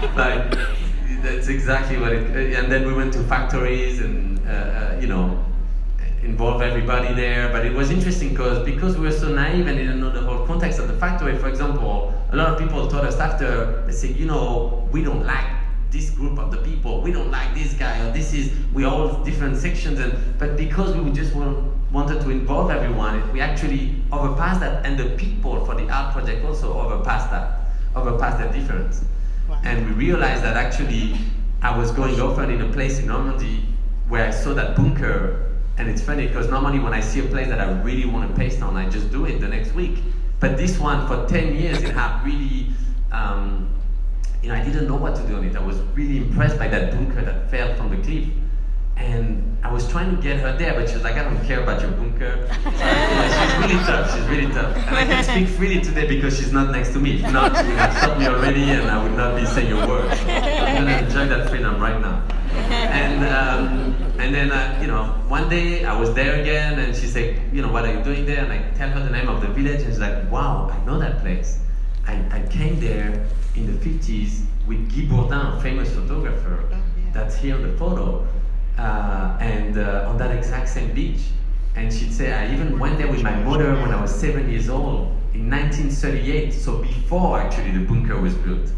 know? 0.06 0.14
like 0.16 0.54
that's 1.22 1.48
exactly 1.48 1.98
what 1.98 2.12
it 2.14 2.54
and 2.56 2.72
then 2.72 2.86
we 2.86 2.94
went 2.94 3.14
to 3.14 3.24
factories 3.24 4.00
and 4.00 4.40
uh, 4.48 4.52
uh, 4.52 5.00
you 5.02 5.08
know 5.08 5.46
involve 6.24 6.62
everybody 6.62 7.14
there. 7.14 7.50
But 7.52 7.66
it 7.66 7.74
was 7.74 7.92
interesting 7.92 8.30
because 8.30 8.66
because 8.66 8.98
we 8.98 9.06
were 9.06 9.12
so 9.12 9.30
naive 9.30 9.68
and 9.68 9.78
didn't 9.78 10.00
know 10.00 10.12
the 10.12 10.22
whole 10.22 10.46
context 10.46 10.80
of 10.80 10.88
the 10.88 10.94
factory. 10.94 11.38
For 11.38 11.50
example, 11.50 12.14
a 12.32 12.36
lot 12.36 12.48
of 12.50 12.60
people 12.60 12.88
told 12.88 13.06
us 13.06 13.18
after 13.20 13.84
they 13.86 13.92
said, 13.92 14.16
you 14.16 14.26
know, 14.26 14.88
we 14.92 15.04
don't 15.04 15.26
like 15.26 15.48
this 15.92 16.12
group 16.12 16.38
of 16.38 16.52
the 16.52 16.58
people. 16.58 17.02
We 17.02 17.12
don't 17.12 17.32
like 17.32 17.54
this 17.56 17.74
guy 17.74 18.00
or 18.06 18.12
this 18.12 18.34
is 18.34 18.52
we 18.74 18.86
all 18.86 19.24
different 19.24 19.58
sections. 19.58 20.00
And 20.00 20.14
but 20.38 20.58
because 20.58 20.96
we 20.96 21.12
just 21.12 21.34
want, 21.36 21.74
wanted 21.92 22.22
to 22.22 22.30
involve 22.30 22.70
everyone, 22.70 23.32
we 23.34 23.42
actually 23.42 23.96
overpassed 24.12 24.60
that, 24.60 24.86
and 24.86 24.98
the 24.98 25.10
people 25.18 25.66
for 25.66 25.76
the 25.76 25.90
art 25.90 26.14
project 26.14 26.46
also 26.46 26.74
overpassed 26.74 27.30
that, 27.32 27.60
overpassed 27.96 28.38
that 28.38 28.54
difference. 28.54 29.04
And 29.64 29.86
we 29.88 29.92
realized 29.94 30.44
that 30.44 30.56
actually 30.56 31.18
I 31.62 31.78
was 31.78 31.92
going 31.92 32.20
often 32.20 32.50
in 32.52 32.62
a 32.62 32.72
place 32.72 33.00
in 33.00 33.08
Normandy 33.08 33.64
where 34.08 34.26
I 34.26 34.32
saw 34.32 34.54
that 34.54 34.76
bunker 34.76 35.50
and 35.80 35.88
it's 35.88 36.02
funny 36.02 36.28
because 36.28 36.50
normally 36.50 36.78
when 36.80 36.94
I 36.94 37.00
see 37.00 37.22
a 37.22 37.24
place 37.24 37.48
that 37.48 37.62
I 37.62 37.72
really 37.82 38.06
want 38.06 38.30
to 38.30 38.36
paste 38.36 38.62
on, 38.62 38.76
I 38.76 38.90
just 38.90 39.10
do 39.12 39.26
it 39.26 39.40
the 39.40 39.48
next 39.48 39.74
week. 39.74 40.00
But 40.42 40.58
this 40.58 40.78
one, 40.78 41.08
for 41.08 41.26
10 41.26 41.56
years, 41.56 41.82
it 41.82 41.92
had 41.92 42.22
really, 42.26 42.68
um, 43.14 43.70
you 44.44 44.50
know, 44.50 44.56
I 44.56 44.64
didn't 44.64 44.88
know 44.88 44.98
what 44.98 45.16
to 45.16 45.26
do 45.26 45.38
on 45.38 45.46
it. 45.46 45.56
I 45.56 45.64
was 45.64 45.78
really 45.96 46.18
impressed 46.18 46.60
by 46.60 46.68
that 46.68 46.92
bunker 46.92 47.22
that 47.22 47.50
fell 47.50 47.74
from 47.76 47.92
the 47.92 48.04
cliff. 48.04 48.28
Was 49.80 49.90
trying 49.90 50.14
to 50.14 50.22
get 50.22 50.42
her 50.42 50.58
there, 50.58 50.74
but 50.74 50.90
she 50.90 50.96
was 50.96 51.06
like, 51.06 51.16
I 51.16 51.24
don't 51.24 51.42
care 51.46 51.64
about 51.64 51.80
your 51.82 51.92
bunker. 51.92 52.36
She's 52.66 52.74
really 53.64 53.80
tough, 53.86 54.14
she's 54.14 54.28
really 54.28 54.52
tough. 54.52 54.76
And 54.76 54.96
I 54.98 55.06
can 55.06 55.24
speak 55.24 55.48
freely 55.48 55.80
today 55.80 56.06
because 56.06 56.38
she's 56.38 56.52
not 56.52 56.70
next 56.72 56.92
to 56.94 57.00
me. 57.00 57.24
If 57.24 57.32
not, 57.32 57.56
she 57.56 57.64
would 57.64 57.78
have 57.78 57.98
stopped 57.98 58.20
me 58.20 58.28
already 58.28 58.64
and 58.64 58.92
I 58.92 59.02
would 59.02 59.14
not 59.14 59.40
be 59.40 59.46
saying 59.46 59.72
a 59.72 59.88
word. 59.88 60.12
I'm 60.12 60.84
gonna 60.84 60.98
enjoy 60.98 61.28
that 61.30 61.50
freedom 61.50 61.80
right 61.80 61.98
now. 62.02 62.22
And, 62.68 63.24
um, 63.24 63.96
and 64.20 64.36
then, 64.36 64.52
uh, 64.52 64.78
you 64.82 64.88
know, 64.88 65.04
one 65.30 65.48
day 65.48 65.86
I 65.86 65.98
was 65.98 66.14
there 66.14 66.42
again 66.42 66.78
and 66.78 66.94
she 66.94 67.08
said, 67.08 67.42
you 67.54 67.62
know, 67.62 67.72
what 67.72 67.86
are 67.86 67.94
you 67.94 68.04
doing 68.04 68.26
there? 68.26 68.44
And 68.44 68.52
I 68.52 68.70
tell 68.72 68.90
her 68.90 69.02
the 69.02 69.12
name 69.12 69.30
of 69.30 69.40
the 69.40 69.48
village 69.48 69.80
and 69.84 69.94
she's 69.94 70.00
like, 70.00 70.30
wow, 70.30 70.70
I 70.74 70.86
know 70.86 71.00
that 71.00 71.22
place. 71.22 71.58
I, 72.06 72.16
I 72.32 72.42
came 72.50 72.82
there 72.82 73.26
in 73.56 73.66
the 73.66 73.90
50s 73.90 74.44
with 74.68 74.94
Guy 74.94 75.06
Bourdin, 75.08 75.58
a 75.58 75.62
famous 75.62 75.90
photographer, 75.94 76.68
oh, 76.70 76.78
that's 77.14 77.38
here 77.38 77.56
in 77.56 77.62
the 77.62 77.78
photo 77.78 78.28
uh, 78.80 79.38
and 79.42 79.78
uh, 79.78 80.08
on 80.08 80.18
that 80.18 80.36
exact 80.36 80.70
same 80.70 80.94
beach. 80.94 81.20
And 81.76 81.94
she'd 81.94 82.14
say, 82.14 82.32
I 82.34 82.52
even 82.54 82.80
went 82.80 82.98
there 82.98 83.10
with 83.10 83.22
my 83.22 83.36
mother 83.44 83.74
when 83.76 83.92
I 83.92 84.02
was 84.02 84.14
seven 84.14 84.50
years 84.50 84.70
old 84.70 85.16
in 85.34 85.50
1938, 85.50 86.52
so 86.52 86.78
before 86.78 87.40
actually 87.40 87.72
the 87.72 87.86
bunker 87.86 88.20
was 88.20 88.34
built. 88.36 88.72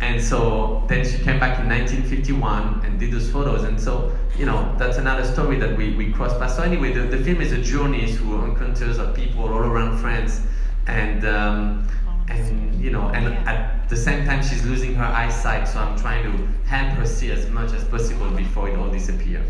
And 0.00 0.22
so 0.22 0.84
then 0.88 1.04
she 1.04 1.18
came 1.18 1.38
back 1.38 1.60
in 1.60 1.68
1951 1.68 2.82
and 2.84 2.98
did 2.98 3.12
those 3.12 3.30
photos. 3.30 3.62
And 3.62 3.80
so, 3.80 4.12
you 4.36 4.44
know, 4.44 4.74
that's 4.78 4.98
another 4.98 5.24
story 5.24 5.56
that 5.58 5.76
we, 5.76 5.94
we 5.94 6.12
crossed 6.12 6.38
paths. 6.38 6.56
So 6.56 6.62
anyway, 6.62 6.92
the, 6.92 7.02
the 7.02 7.22
film 7.22 7.40
is 7.40 7.52
a 7.52 7.62
journey 7.62 8.12
through 8.12 8.44
encounters 8.44 8.98
of 8.98 9.14
people 9.14 9.44
all 9.44 9.58
around 9.58 9.98
France. 9.98 10.42
And, 10.86 11.24
um, 11.24 11.88
and 12.28 12.74
you 12.82 12.90
know, 12.90 13.08
and 13.08 13.26
at 13.48 13.88
the 13.88 13.96
same 13.96 14.26
time 14.26 14.42
she's 14.42 14.64
losing 14.64 14.94
her 14.94 15.04
eyesight, 15.04 15.68
so 15.68 15.78
I'm 15.78 15.98
trying 15.98 16.24
to 16.24 16.46
help 16.66 16.98
her 16.98 17.06
see 17.06 17.30
as 17.30 17.48
much 17.50 17.72
as 17.72 17.84
possible 17.84 18.30
before 18.30 18.68
it 18.68 18.76
all 18.76 18.90
disappears. 18.90 19.46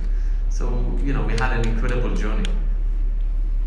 So, 0.54 0.68
you 1.02 1.12
know, 1.12 1.22
we 1.22 1.32
had 1.32 1.52
an 1.58 1.66
incredible 1.66 2.14
journey. 2.14 2.48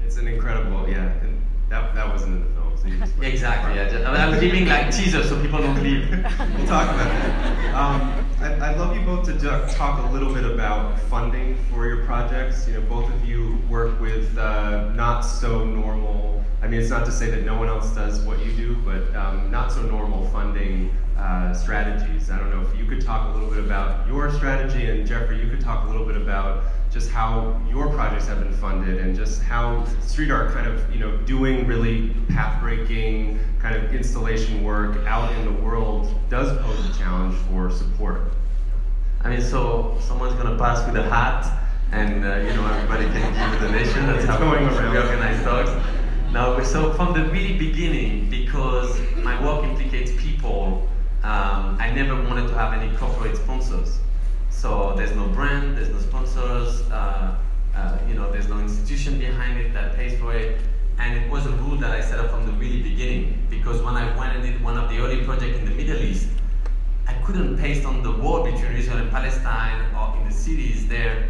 It's 0.06 0.16
an 0.16 0.28
incredible, 0.28 0.88
yeah. 0.88 1.12
And 1.22 1.46
that, 1.68 1.94
that 1.96 2.08
wasn't 2.08 2.38
in 2.38 2.42
the 2.44 2.62
film. 2.62 2.78
So 2.78 3.22
exactly. 3.22 3.76
Yeah. 3.76 3.90
Just, 3.90 4.06
I 4.06 4.24
am 4.24 4.40
giving 4.40 4.68
like 4.68 4.90
teasers 4.92 5.28
so 5.28 5.42
people 5.42 5.60
don't 5.60 5.84
leave. 5.84 6.10
we'll 6.12 6.68
talk 6.68 6.88
about 6.88 7.10
that. 7.10 7.76
Um, 7.76 8.26
I'd, 8.40 8.60
I'd, 8.62 8.78
love 8.78 8.96
you 8.96 9.06
both 9.06 9.26
to 9.26 9.76
talk 9.76 10.10
a 10.10 10.14
little 10.14 10.34
bit 10.34 10.46
about 10.46 10.98
funding 11.02 11.58
for 11.70 11.86
your 11.86 12.06
projects. 12.06 12.66
You 12.70 12.76
know, 12.76 12.82
both 12.82 13.14
of 13.14 13.26
you 13.26 13.60
work 13.70 14.00
with 14.00 14.38
uh, 14.38 14.94
not 14.94 15.22
so 15.22 15.66
normal 15.66 16.42
I 16.62 16.68
mean, 16.68 16.82
it's 16.82 16.90
not 16.90 17.06
to 17.06 17.12
say 17.12 17.30
that 17.30 17.44
no 17.44 17.58
one 17.58 17.68
else 17.68 17.94
does 17.94 18.20
what 18.22 18.44
you 18.44 18.52
do, 18.54 18.76
but 18.78 19.16
um, 19.16 19.52
not 19.52 19.72
so 19.72 19.84
normal 19.84 20.28
funding 20.30 20.92
uh, 21.18 21.54
strategies. 21.54 22.32
I 22.32 22.38
don't 22.40 22.50
know 22.50 22.62
if 22.62 22.78
you 22.78 22.86
could 22.86 23.02
talk 23.02 23.30
a 23.30 23.38
little 23.38 23.50
bit 23.50 23.64
about 23.64 24.08
your 24.08 24.32
strategy, 24.32 24.88
and 24.88 25.06
Jeffrey, 25.06 25.40
you 25.40 25.50
could 25.50 25.62
talk 25.62 25.86
a 25.86 25.88
little 25.88 26.06
bit 26.06 26.18
about 26.18 26.64
just 26.92 27.12
how 27.12 27.62
your 27.70 27.90
projects 27.94 28.28
have 28.28 28.40
been 28.40 28.54
funded 28.54 28.98
and 29.00 29.16
just 29.16 29.44
how 29.44 29.86
street 30.02 30.32
art 30.32 30.52
kind 30.52 30.66
of, 30.66 30.92
you 30.92 31.00
know, 31.00 31.16
doing 31.18 31.68
really 31.68 32.10
path-breaking 32.30 33.40
kind 33.60 33.76
of 33.76 33.94
installation 33.94 34.64
work 34.64 34.98
out 35.06 35.32
in 35.34 35.46
the 35.46 35.62
world 35.62 36.14
does 36.30 36.58
pose 36.64 36.90
a 36.90 36.98
challenge 36.98 37.36
for 37.50 37.70
support. 37.70 38.32
I 39.24 39.30
mean, 39.30 39.42
so 39.42 39.98
someone's 40.00 40.36
gonna 40.36 40.58
pass 40.58 40.86
with 40.88 40.96
a 40.96 41.10
hat, 41.10 41.52
and 41.92 42.24
uh, 42.24 42.38
you 42.38 42.54
know 42.54 42.66
everybody 42.68 43.06
can 43.06 43.34
give 43.34 43.62
a 43.62 43.68
donation. 43.68 44.06
That's 44.08 44.24
it's 44.24 44.32
how 44.32 44.38
going 44.38 44.64
around. 44.64 44.94
Now, 46.32 46.62
so 46.62 46.94
from 46.94 47.14
the 47.14 47.24
really 47.32 47.58
beginning, 47.58 48.30
because 48.30 49.00
my 49.24 49.42
work 49.44 49.64
implicates 49.64 50.12
people, 50.22 50.88
um, 51.24 51.78
I 51.80 51.92
never 51.96 52.22
wanted 52.22 52.48
to 52.50 52.54
have 52.54 52.74
any 52.74 52.96
corporate 52.98 53.38
sponsors. 53.38 54.00
So 54.50 54.94
there's 54.96 55.16
no 55.16 55.28
brand, 55.30 55.78
there's 55.78 55.90
no 55.90 56.00
sponsors, 56.00 56.82
uh, 56.92 57.38
uh, 57.74 57.98
you 58.08 58.14
know, 58.14 58.30
there's 58.32 58.50
no 58.50 58.60
institution 58.60 59.18
behind 59.18 59.58
it 59.60 59.74
that 59.74 59.96
pays 59.96 60.20
for 60.20 60.36
it. 60.36 60.60
And 61.00 61.18
it 61.18 61.30
was 61.32 61.46
a 61.46 61.52
rule 61.52 61.78
that 61.78 61.92
I 61.92 62.02
set 62.02 62.20
up 62.20 62.30
from 62.30 62.46
the 62.46 62.52
really 62.54 62.82
beginning, 62.82 63.48
because 63.50 63.82
when 63.82 63.96
I 63.96 64.16
went 64.18 64.36
and 64.36 64.44
did 64.44 64.62
one 64.62 64.78
of 64.78 64.90
the 64.90 64.98
early 64.98 65.24
projects 65.24 65.58
in 65.60 65.66
the 65.66 65.72
Middle 65.72 65.98
East, 65.98 66.28
I 67.08 67.14
couldn't 67.26 67.58
paste 67.58 67.86
on 67.86 68.04
the 68.04 68.12
wall 68.12 68.44
between 68.44 68.74
Israel 68.74 68.98
and 68.98 69.10
Palestine 69.10 69.96
or 69.96 70.18
in 70.18 70.28
the 70.28 70.34
cities 70.34 70.88
there, 70.88 71.30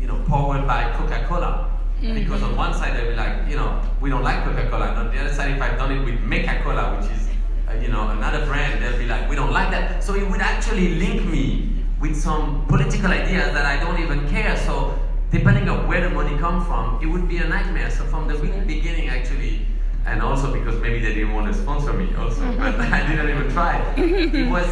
you 0.00 0.06
know, 0.06 0.22
powered 0.26 0.66
by 0.66 0.90
Coca-Cola 0.96 1.75
Mm-hmm. 2.00 2.14
Because 2.14 2.42
on 2.42 2.56
one 2.56 2.74
side 2.74 2.94
they'll 2.96 3.10
be 3.10 3.16
like, 3.16 3.48
you 3.48 3.56
know, 3.56 3.80
we 4.00 4.10
don't 4.10 4.22
like 4.22 4.44
Coca-Cola. 4.44 4.88
And 4.90 4.98
on 4.98 5.14
the 5.14 5.20
other 5.20 5.32
side, 5.32 5.50
if 5.50 5.62
I've 5.62 5.78
done 5.78 5.92
it 5.92 6.04
with 6.04 6.20
Mecca-Cola, 6.20 6.96
which 6.96 7.10
is, 7.10 7.28
uh, 7.68 7.72
you 7.80 7.88
know, 7.88 8.08
another 8.10 8.44
brand, 8.46 8.82
they'll 8.82 8.98
be 8.98 9.06
like, 9.06 9.28
we 9.30 9.36
don't 9.36 9.52
like 9.52 9.70
that. 9.70 10.04
So 10.04 10.14
it 10.14 10.28
would 10.28 10.40
actually 10.40 10.96
link 10.96 11.24
me 11.24 11.72
with 12.00 12.14
some 12.14 12.66
political 12.66 13.10
ideas 13.10 13.52
that 13.54 13.64
I 13.64 13.82
don't 13.82 13.98
even 14.00 14.28
care. 14.28 14.56
So 14.58 14.98
depending 15.30 15.68
on 15.68 15.88
where 15.88 16.06
the 16.06 16.10
money 16.10 16.36
comes 16.38 16.66
from, 16.66 17.00
it 17.02 17.06
would 17.06 17.28
be 17.28 17.38
a 17.38 17.48
nightmare. 17.48 17.90
So 17.90 18.04
from 18.04 18.28
the 18.28 18.34
really 18.36 18.60
beginning, 18.60 19.08
actually, 19.08 19.66
and 20.04 20.22
also 20.22 20.52
because 20.52 20.80
maybe 20.80 21.00
they 21.00 21.14
didn't 21.14 21.32
want 21.32 21.52
to 21.52 21.54
sponsor 21.54 21.92
me 21.92 22.14
also, 22.14 22.52
but 22.58 22.74
I 22.80 23.06
didn't 23.08 23.30
even 23.30 23.50
try. 23.50 23.80
It 23.96 24.48
was, 24.48 24.68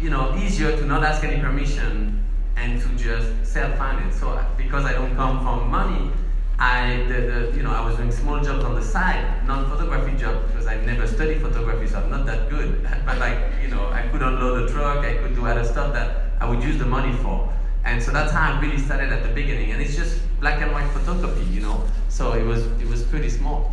you 0.00 0.10
know, 0.10 0.34
easier 0.36 0.76
to 0.76 0.86
not 0.86 1.04
ask 1.04 1.22
any 1.22 1.40
permission 1.40 2.24
and 2.56 2.80
to 2.80 2.88
just 2.96 3.46
self-fund 3.46 4.08
it. 4.08 4.14
So 4.14 4.44
because 4.56 4.84
I 4.84 4.92
don't 4.92 5.14
come 5.14 5.42
from 5.42 5.70
money, 5.70 6.10
I, 6.58 7.04
the, 7.08 7.20
the, 7.50 7.56
you 7.56 7.62
know, 7.62 7.70
I 7.70 7.84
was 7.84 7.96
doing 7.96 8.12
small 8.12 8.40
jobs 8.40 8.64
on 8.64 8.74
the 8.74 8.82
side, 8.82 9.46
non-photography 9.46 10.16
jobs, 10.16 10.46
because 10.50 10.66
I 10.66 10.76
never 10.84 11.06
studied 11.06 11.40
photography, 11.40 11.86
so 11.88 11.98
I'm 11.98 12.10
not 12.10 12.26
that 12.26 12.48
good. 12.50 12.82
but 13.06 13.18
like, 13.18 13.38
you 13.62 13.68
know, 13.68 13.88
I 13.88 14.06
could 14.08 14.22
unload 14.22 14.68
a 14.68 14.72
truck, 14.72 15.04
I 15.04 15.14
could 15.16 15.34
do 15.34 15.46
other 15.46 15.64
stuff 15.64 15.92
that 15.94 16.32
I 16.40 16.48
would 16.48 16.62
use 16.62 16.78
the 16.78 16.86
money 16.86 17.12
for. 17.18 17.52
And 17.84 18.02
so 18.02 18.12
that's 18.12 18.32
how 18.32 18.52
I 18.52 18.60
really 18.60 18.78
started 18.78 19.12
at 19.12 19.22
the 19.22 19.34
beginning. 19.34 19.72
And 19.72 19.82
it's 19.82 19.96
just 19.96 20.20
black 20.40 20.60
and 20.62 20.72
white 20.72 20.88
photography, 20.90 21.44
you 21.46 21.60
know. 21.60 21.84
So 22.08 22.32
it 22.32 22.44
was 22.44 22.66
it 22.80 22.86
was 22.86 23.02
pretty 23.02 23.28
small. 23.28 23.72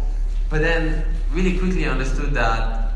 But 0.49 0.61
then 0.61 1.05
really 1.31 1.59
quickly 1.59 1.85
I 1.85 1.89
understood 1.89 2.33
that 2.33 2.93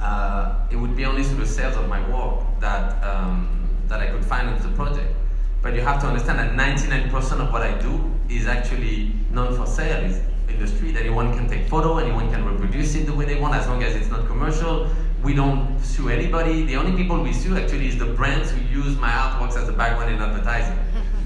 uh, 0.00 0.66
it 0.70 0.76
would 0.76 0.96
be 0.96 1.04
only 1.04 1.24
through 1.24 1.38
the 1.38 1.46
sales 1.46 1.76
of 1.76 1.88
my 1.88 2.00
work 2.10 2.40
that 2.60 3.02
um, 3.02 3.68
that 3.88 4.00
I 4.00 4.08
could 4.08 4.24
finance 4.24 4.62
the 4.62 4.70
project. 4.70 5.14
But 5.62 5.74
you 5.74 5.82
have 5.82 6.00
to 6.00 6.06
understand 6.06 6.38
that 6.38 6.52
99% 6.52 7.40
of 7.40 7.52
what 7.52 7.62
I 7.62 7.78
do 7.80 8.10
is 8.28 8.46
actually 8.46 9.12
non 9.30 9.54
for 9.54 9.66
sale. 9.66 10.04
It's 10.04 10.20
in 10.48 10.58
the 10.58 10.66
street. 10.66 10.96
Anyone 10.96 11.36
can 11.36 11.48
take 11.48 11.68
photo, 11.68 11.98
anyone 11.98 12.30
can 12.30 12.44
reproduce 12.44 12.94
it 12.94 13.06
the 13.06 13.14
way 13.14 13.26
they 13.26 13.38
want, 13.38 13.54
as 13.54 13.66
long 13.68 13.82
as 13.82 13.94
it's 13.94 14.08
not 14.08 14.26
commercial. 14.26 14.88
We 15.22 15.34
don't 15.34 15.78
sue 15.80 16.08
anybody. 16.08 16.64
The 16.64 16.76
only 16.76 16.96
people 16.96 17.22
we 17.22 17.34
sue 17.34 17.56
actually 17.58 17.88
is 17.88 17.98
the 17.98 18.06
brands 18.06 18.50
who 18.50 18.60
use 18.62 18.96
my 18.96 19.10
artworks 19.10 19.56
as 19.56 19.68
a 19.68 19.72
background 19.72 20.14
in 20.14 20.20
advertising. 20.20 20.78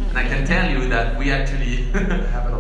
And 0.09 0.19
I 0.19 0.25
can 0.25 0.47
tell 0.47 0.71
you 0.71 0.89
that 0.89 1.19
we 1.19 1.31
actually 1.31 1.87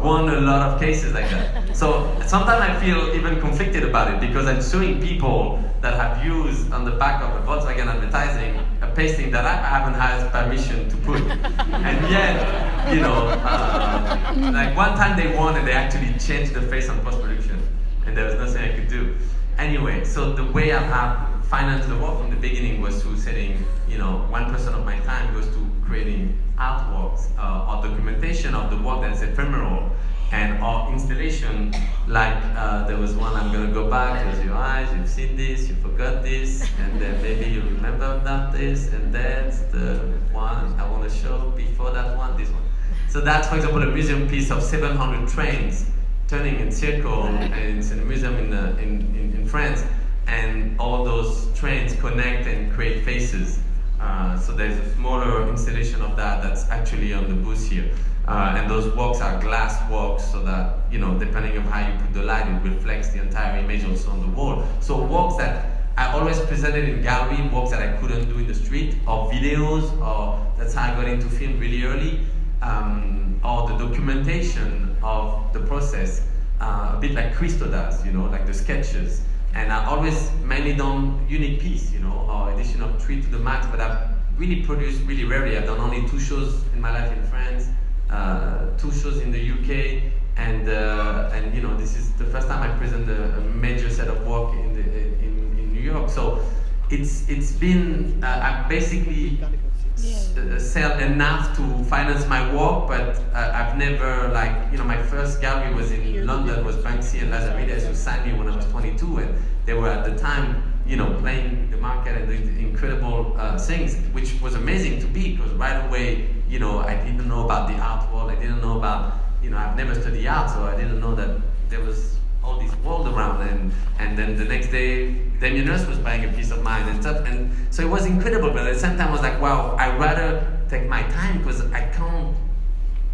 won 0.02 0.28
a 0.28 0.40
lot 0.40 0.62
of 0.70 0.80
cases 0.80 1.12
like 1.12 1.28
that. 1.30 1.76
So 1.76 2.16
sometimes 2.26 2.60
I 2.62 2.80
feel 2.80 3.14
even 3.14 3.40
conflicted 3.40 3.84
about 3.84 4.12
it 4.12 4.20
because 4.20 4.46
I'm 4.46 4.62
suing 4.62 5.00
people 5.00 5.62
that 5.80 5.94
have 5.94 6.24
used 6.24 6.72
on 6.72 6.84
the 6.84 6.92
back 6.92 7.22
of 7.22 7.30
a 7.36 7.46
Volkswagen 7.46 7.86
advertising 7.86 8.58
a 8.80 8.86
pasting 8.94 9.30
that 9.32 9.44
I 9.44 9.56
haven't 9.56 9.94
had 9.94 10.30
permission 10.30 10.88
to 10.88 10.96
put. 10.98 11.20
And 11.20 12.10
yet, 12.10 12.94
you 12.94 13.00
know, 13.00 13.28
uh, 13.28 14.50
like 14.52 14.76
one 14.76 14.96
time 14.96 15.16
they 15.16 15.36
won 15.36 15.56
and 15.56 15.66
they 15.66 15.72
actually 15.72 16.18
changed 16.18 16.54
the 16.54 16.62
face 16.62 16.88
on 16.88 17.00
post-production 17.00 17.60
and 18.06 18.16
there 18.16 18.24
was 18.24 18.34
nothing 18.34 18.70
I 18.70 18.74
could 18.74 18.88
do. 18.88 19.16
Anyway, 19.58 20.04
so 20.04 20.32
the 20.32 20.44
way 20.44 20.72
I 20.72 20.82
have 20.82 21.46
financed 21.46 21.88
the 21.88 21.98
work 21.98 22.18
from 22.18 22.30
the 22.30 22.36
beginning 22.36 22.80
was 22.80 23.02
through 23.02 23.16
setting, 23.16 23.64
you 23.88 23.98
know, 23.98 24.26
one 24.28 24.50
percent 24.52 24.74
of 24.74 24.84
my 24.84 24.98
time 25.00 25.32
goes 25.34 25.46
to 25.46 25.70
creating 25.86 26.38
artworks 26.58 27.28
uh, 27.38 27.68
or 27.68 27.82
documentation 27.86 28.54
of 28.54 28.70
the 28.70 28.76
work 28.78 29.02
that's 29.02 29.22
ephemeral 29.22 29.90
and 30.32 30.62
or 30.62 30.92
installation 30.92 31.72
like 32.08 32.36
uh, 32.56 32.86
there 32.86 32.96
was 32.96 33.14
one 33.14 33.34
I'm 33.34 33.52
gonna 33.52 33.72
go 33.72 33.88
back 33.88 34.22
close 34.22 34.44
your 34.44 34.54
eyes 34.54 34.88
you've 34.96 35.08
seen 35.08 35.36
this 35.36 35.68
you 35.68 35.74
forgot 35.76 36.22
this 36.22 36.68
and 36.80 37.00
then 37.00 37.20
maybe 37.22 37.50
you 37.50 37.62
remember 37.62 38.20
that 38.24 38.52
this 38.52 38.92
and 38.92 39.14
that's 39.14 39.60
the 39.72 39.96
one 40.32 40.74
I 40.80 40.90
want 40.90 41.08
to 41.08 41.14
show 41.16 41.52
before 41.56 41.90
that 41.92 42.16
one 42.16 42.36
this 42.36 42.50
one. 42.50 42.62
So 43.08 43.20
that's 43.20 43.48
for 43.48 43.56
example 43.56 43.82
a 43.82 43.86
museum 43.86 44.28
piece 44.28 44.50
of 44.50 44.62
700 44.62 45.28
trains 45.28 45.86
turning 46.26 46.58
in 46.58 46.72
circle 46.72 47.24
and 47.24 47.78
it's 47.78 47.90
in 47.90 48.00
a 48.00 48.04
museum 48.04 48.34
in, 48.36 48.52
uh, 48.52 48.76
in, 48.80 49.00
in, 49.14 49.34
in 49.36 49.46
France 49.46 49.84
and 50.26 50.78
all 50.80 51.04
those 51.04 51.52
trains 51.54 51.94
connect 52.00 52.46
and 52.46 52.72
create 52.72 53.04
faces 53.04 53.60
uh, 54.04 54.38
so 54.38 54.52
there's 54.52 54.76
a 54.76 54.94
smaller 54.94 55.48
installation 55.48 56.02
of 56.02 56.14
that 56.14 56.42
that's 56.42 56.68
actually 56.68 57.14
on 57.14 57.26
the 57.28 57.34
booth 57.34 57.70
here. 57.70 57.90
Uh, 58.28 58.54
and 58.56 58.70
those 58.70 58.86
walks 58.94 59.20
are 59.20 59.40
glass 59.40 59.74
walks 59.90 60.24
so 60.30 60.42
that, 60.42 60.78
you 60.90 60.98
know, 60.98 61.18
depending 61.18 61.56
on 61.56 61.64
how 61.64 61.80
you 61.86 61.98
put 61.98 62.12
the 62.12 62.22
light, 62.22 62.46
it 62.46 62.68
reflects 62.68 63.08
the 63.10 63.20
entire 63.20 63.58
image 63.58 63.84
also 63.84 64.10
on 64.10 64.20
the 64.20 64.28
wall. 64.36 64.62
So 64.80 65.02
walks 65.02 65.36
that 65.36 65.86
I 65.96 66.12
always 66.12 66.38
presented 66.40 66.88
in 66.88 67.02
gallery, 67.02 67.48
walks 67.48 67.70
that 67.70 67.82
I 67.82 67.96
couldn't 67.98 68.28
do 68.28 68.38
in 68.38 68.46
the 68.46 68.54
street, 68.54 68.96
or 69.06 69.30
videos, 69.30 69.84
or 70.02 70.52
that's 70.58 70.74
how 70.74 70.92
I 70.92 70.96
got 70.96 71.08
into 71.08 71.28
film 71.28 71.58
really 71.58 71.84
early, 71.84 72.20
um, 72.60 73.40
or 73.42 73.68
the 73.68 73.76
documentation 73.76 74.96
of 75.02 75.52
the 75.52 75.60
process, 75.60 76.26
uh, 76.60 76.94
a 76.96 76.98
bit 77.00 77.12
like 77.12 77.34
Christo 77.34 77.70
does, 77.70 78.04
you 78.04 78.12
know, 78.12 78.24
like 78.24 78.46
the 78.46 78.54
sketches. 78.54 79.22
And 79.54 79.72
I 79.72 79.84
always 79.86 80.30
mainly 80.42 80.74
done 80.74 81.24
unique 81.28 81.60
piece, 81.60 81.92
you 81.92 82.00
know, 82.00 82.26
or 82.28 82.52
edition 82.52 82.82
of 82.82 83.00
three 83.02 83.22
to 83.22 83.28
the 83.28 83.38
max, 83.38 83.66
but 83.68 83.80
I've 83.80 84.08
really 84.36 84.62
produced 84.62 85.02
really 85.02 85.24
rarely. 85.24 85.56
I've 85.56 85.66
done 85.66 85.78
only 85.78 86.08
two 86.08 86.18
shows 86.18 86.64
in 86.72 86.80
my 86.80 86.90
life 86.90 87.12
in 87.16 87.22
France, 87.28 87.68
uh, 88.10 88.76
two 88.76 88.90
shows 88.90 89.20
in 89.20 89.30
the 89.30 89.40
UK, 89.40 90.12
and 90.36 90.68
uh, 90.68 91.30
and 91.32 91.54
you 91.54 91.62
know 91.62 91.76
this 91.76 91.96
is 91.96 92.12
the 92.14 92.24
first 92.24 92.48
time 92.48 92.68
I 92.68 92.76
present 92.76 93.08
a, 93.08 93.36
a 93.36 93.40
major 93.40 93.88
set 93.90 94.08
of 94.08 94.26
work 94.26 94.54
in 94.54 94.74
the 94.74 94.82
in, 94.82 95.56
in 95.58 95.72
New 95.72 95.80
York. 95.82 96.10
So 96.10 96.44
it's 96.90 97.28
it's 97.28 97.52
been 97.52 98.22
uh, 98.24 98.64
I 98.64 98.68
basically 98.68 99.38
uh, 99.40 100.58
sell 100.58 100.98
enough 100.98 101.56
to 101.56 101.84
finance 101.84 102.26
my 102.26 102.42
work, 102.52 102.88
but 102.88 103.20
uh, 103.32 103.52
I've 103.54 103.78
never 103.78 104.28
like 104.32 104.72
you 104.72 104.78
know 104.78 104.84
my 104.84 105.00
first 105.00 105.40
gallery 105.40 105.72
was 105.74 105.92
in 105.92 106.26
London 106.26 106.64
was 106.64 106.76
Banksy 106.76 107.22
and 107.22 107.32
Lazarides 107.32 107.86
who 107.86 107.94
signed 107.94 108.26
me 108.26 108.36
when 108.36 108.48
I 108.48 108.56
was 108.56 108.63
22, 109.04 109.18
and 109.18 109.38
they 109.66 109.74
were 109.74 109.88
at 109.88 110.04
the 110.04 110.16
time 110.18 110.72
you 110.86 110.96
know 110.96 111.14
playing 111.20 111.70
the 111.70 111.76
market 111.76 112.16
and 112.16 112.28
doing 112.28 112.58
incredible 112.58 113.34
uh, 113.38 113.58
things, 113.58 113.96
which 114.12 114.40
was 114.40 114.54
amazing 114.54 115.00
to 115.00 115.06
be 115.06 115.36
because 115.36 115.52
right 115.52 115.86
away 115.86 116.28
you 116.48 116.58
know 116.58 116.80
I 116.80 116.96
didn't 116.96 117.28
know 117.28 117.44
about 117.44 117.68
the 117.68 117.74
art 117.74 118.12
world, 118.12 118.30
I 118.30 118.36
didn't 118.36 118.60
know 118.60 118.78
about 118.78 119.14
you 119.42 119.50
know 119.50 119.58
I've 119.58 119.76
never 119.76 119.94
studied 119.94 120.26
art, 120.26 120.50
so 120.50 120.64
I 120.64 120.76
didn't 120.76 121.00
know 121.00 121.14
that 121.14 121.40
there 121.68 121.80
was 121.80 122.16
all 122.42 122.58
this 122.60 122.74
world 122.76 123.08
around. 123.08 123.42
And 123.48 123.72
and 123.98 124.18
then 124.18 124.36
the 124.36 124.44
next 124.44 124.68
day 124.68 125.14
Damien 125.40 125.66
Hirst 125.66 125.88
was 125.88 125.98
buying 125.98 126.24
a 126.24 126.32
piece 126.32 126.50
of 126.50 126.62
mine 126.62 126.88
and 126.88 127.00
stuff. 127.00 127.26
And 127.26 127.50
so 127.70 127.82
it 127.82 127.88
was 127.88 128.06
incredible. 128.06 128.50
But 128.50 128.66
at 128.66 128.74
the 128.74 128.80
same 128.80 128.96
time 128.96 129.08
I 129.08 129.12
was 129.12 129.22
like 129.22 129.40
wow 129.40 129.76
I'd 129.76 129.98
rather 129.98 130.46
take 130.68 130.88
my 130.88 131.02
time 131.02 131.38
because 131.38 131.60
I 131.72 131.86
can't 131.88 132.36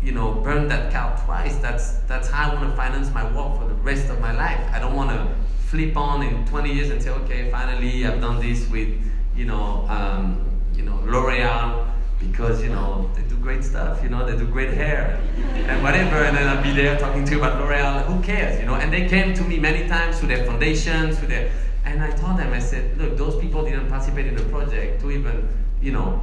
you 0.02 0.12
know 0.12 0.32
burn 0.32 0.68
that 0.68 0.92
cow 0.92 1.14
twice. 1.24 1.56
That's 1.56 1.98
that's 2.08 2.28
how 2.28 2.50
I 2.50 2.54
want 2.54 2.70
to 2.70 2.76
finance 2.76 3.12
my 3.12 3.24
work 3.24 3.58
for 3.58 3.68
the 3.68 3.74
rest 3.74 4.08
of 4.10 4.20
my 4.20 4.32
life. 4.36 4.60
I 4.72 4.78
don't 4.78 4.96
want 4.96 5.10
to 5.10 5.34
flip 5.70 5.96
on 5.96 6.22
in 6.22 6.44
20 6.46 6.72
years 6.72 6.90
and 6.90 7.02
say 7.02 7.10
okay 7.10 7.50
finally 7.50 8.04
I've 8.06 8.20
done 8.20 8.40
this 8.40 8.68
with 8.70 8.88
you 9.36 9.46
know 9.46 9.86
um, 9.88 10.44
you 10.74 10.82
know 10.82 10.96
L'Oreal 11.04 11.90
because 12.20 12.62
you 12.62 12.68
know 12.68 13.10
they 13.14 13.22
do 13.22 13.36
great 13.36 13.64
stuff, 13.64 14.02
you 14.02 14.08
know 14.08 14.26
they 14.26 14.36
do 14.36 14.46
great 14.46 14.74
hair 14.74 15.18
and 15.54 15.82
whatever, 15.82 16.16
and 16.16 16.36
then 16.36 16.46
I'll 16.48 16.62
be 16.62 16.72
there 16.72 16.98
talking 16.98 17.24
to 17.24 17.32
you 17.32 17.38
about 17.38 17.60
L'Oreal. 17.60 18.04
Who 18.04 18.22
cares, 18.22 18.60
you 18.60 18.66
know? 18.66 18.74
And 18.74 18.92
they 18.92 19.08
came 19.08 19.34
to 19.34 19.42
me 19.42 19.58
many 19.58 19.88
times 19.88 20.18
through 20.18 20.28
their 20.28 20.44
foundations, 20.44 21.18
through 21.18 21.28
their, 21.28 21.50
and 21.84 22.02
I 22.02 22.10
told 22.10 22.38
them, 22.38 22.52
I 22.52 22.58
said, 22.58 22.98
look, 22.98 23.16
those 23.16 23.40
people 23.40 23.64
didn't 23.64 23.88
participate 23.88 24.26
in 24.26 24.36
the 24.36 24.44
project 24.44 25.00
to 25.00 25.10
even, 25.10 25.48
you 25.80 25.92
know, 25.92 26.22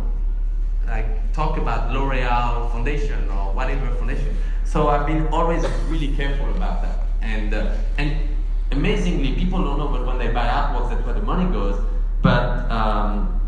like 0.85 1.33
talk 1.33 1.57
about 1.57 1.91
L'Oreal 1.91 2.71
Foundation 2.71 3.29
or 3.31 3.53
whatever 3.53 3.93
foundation. 3.95 4.37
So 4.63 4.89
I've 4.89 5.07
been 5.07 5.27
always 5.27 5.65
really 5.87 6.15
careful 6.15 6.49
about 6.55 6.81
that, 6.83 6.99
and 7.21 7.53
uh, 7.53 7.73
and 7.97 8.36
amazingly, 8.71 9.33
people 9.35 9.63
don't 9.63 9.77
know, 9.77 9.87
but 9.87 10.05
when 10.05 10.17
they 10.17 10.27
buy 10.27 10.47
artworks, 10.47 10.89
that's 10.89 11.05
where 11.05 11.13
the 11.13 11.21
money 11.21 11.51
goes. 11.51 11.79
But 12.21 12.69
um, 12.71 13.39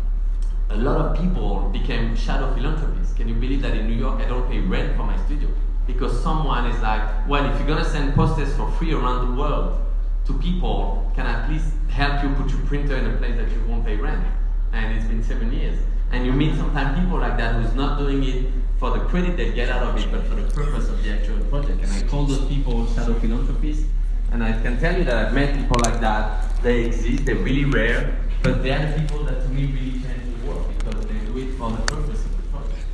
a 0.70 0.76
lot 0.76 0.96
of 1.00 1.16
people 1.16 1.68
became 1.70 2.16
shadow 2.16 2.54
philanthropists. 2.54 3.14
Can 3.14 3.28
you 3.28 3.34
believe 3.34 3.62
that 3.62 3.76
in 3.76 3.86
New 3.88 3.96
York 3.96 4.20
I 4.20 4.28
don't 4.28 4.48
pay 4.48 4.60
rent 4.60 4.96
for 4.96 5.04
my 5.04 5.16
studio? 5.24 5.48
Because 5.86 6.22
someone 6.22 6.66
is 6.66 6.80
like, 6.80 7.28
well, 7.28 7.44
if 7.50 7.58
you're 7.58 7.66
gonna 7.68 7.84
send 7.88 8.14
posters 8.14 8.54
for 8.56 8.70
free 8.72 8.92
around 8.92 9.28
the 9.28 9.40
world 9.40 9.80
to 10.26 10.38
people, 10.38 11.10
can 11.16 11.26
I 11.26 11.46
please 11.46 11.64
help 11.88 12.22
you 12.22 12.30
put 12.34 12.50
your 12.50 12.60
printer 12.66 12.96
in 12.96 13.06
a 13.06 13.16
place 13.16 13.36
that 13.36 13.50
you 13.50 13.62
won't 13.66 13.84
pay 13.84 13.96
rent? 13.96 14.24
And 14.72 14.96
it's 14.96 15.06
been 15.06 15.22
seven 15.24 15.52
years. 15.52 15.78
And 16.12 16.24
you 16.24 16.32
meet 16.32 16.56
sometimes 16.56 16.98
people 16.98 17.18
like 17.18 17.36
that 17.36 17.56
who's 17.56 17.74
not 17.74 17.98
doing 17.98 18.22
it 18.24 18.50
for 18.78 18.90
the 18.90 19.00
credit 19.06 19.36
they 19.36 19.52
get 19.52 19.68
out 19.68 19.82
of 19.82 19.96
it, 19.96 20.10
but 20.10 20.24
for 20.26 20.34
the 20.34 20.50
purpose 20.52 20.88
of 20.88 21.02
the 21.02 21.12
actual 21.12 21.38
project. 21.46 21.82
And 21.82 21.92
I 21.92 22.08
call 22.08 22.24
those 22.24 22.46
people 22.48 22.86
shadow 22.94 23.14
philanthropists. 23.14 23.84
And 24.32 24.44
I 24.44 24.52
can 24.62 24.78
tell 24.78 24.96
you 24.96 25.04
that 25.04 25.26
I've 25.26 25.34
met 25.34 25.56
people 25.56 25.76
like 25.84 26.00
that. 26.00 26.62
They 26.62 26.84
exist, 26.86 27.24
they're 27.24 27.34
really 27.34 27.64
rare, 27.64 28.16
but 28.42 28.62
they 28.62 28.70
are 28.70 28.86
the 28.86 29.00
people 29.00 29.24
that 29.24 29.42
to 29.42 29.48
me 29.48 29.66
really 29.66 29.92
change 29.92 30.40
the 30.40 30.46
world 30.46 30.72
because 30.78 31.04
they 31.06 31.14
do 31.14 31.38
it 31.38 31.56
for 31.56 31.70
the 31.72 31.82
purpose 31.82 32.24
of 32.24 32.36
the 32.36 32.42
project. 32.52 32.86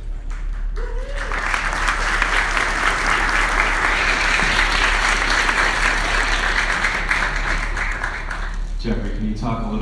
Jeffrey, 8.81 9.09
can 9.17 9.29
you 9.29 9.35
talk 9.35 9.59
a 9.59 9.65
little 9.65 9.75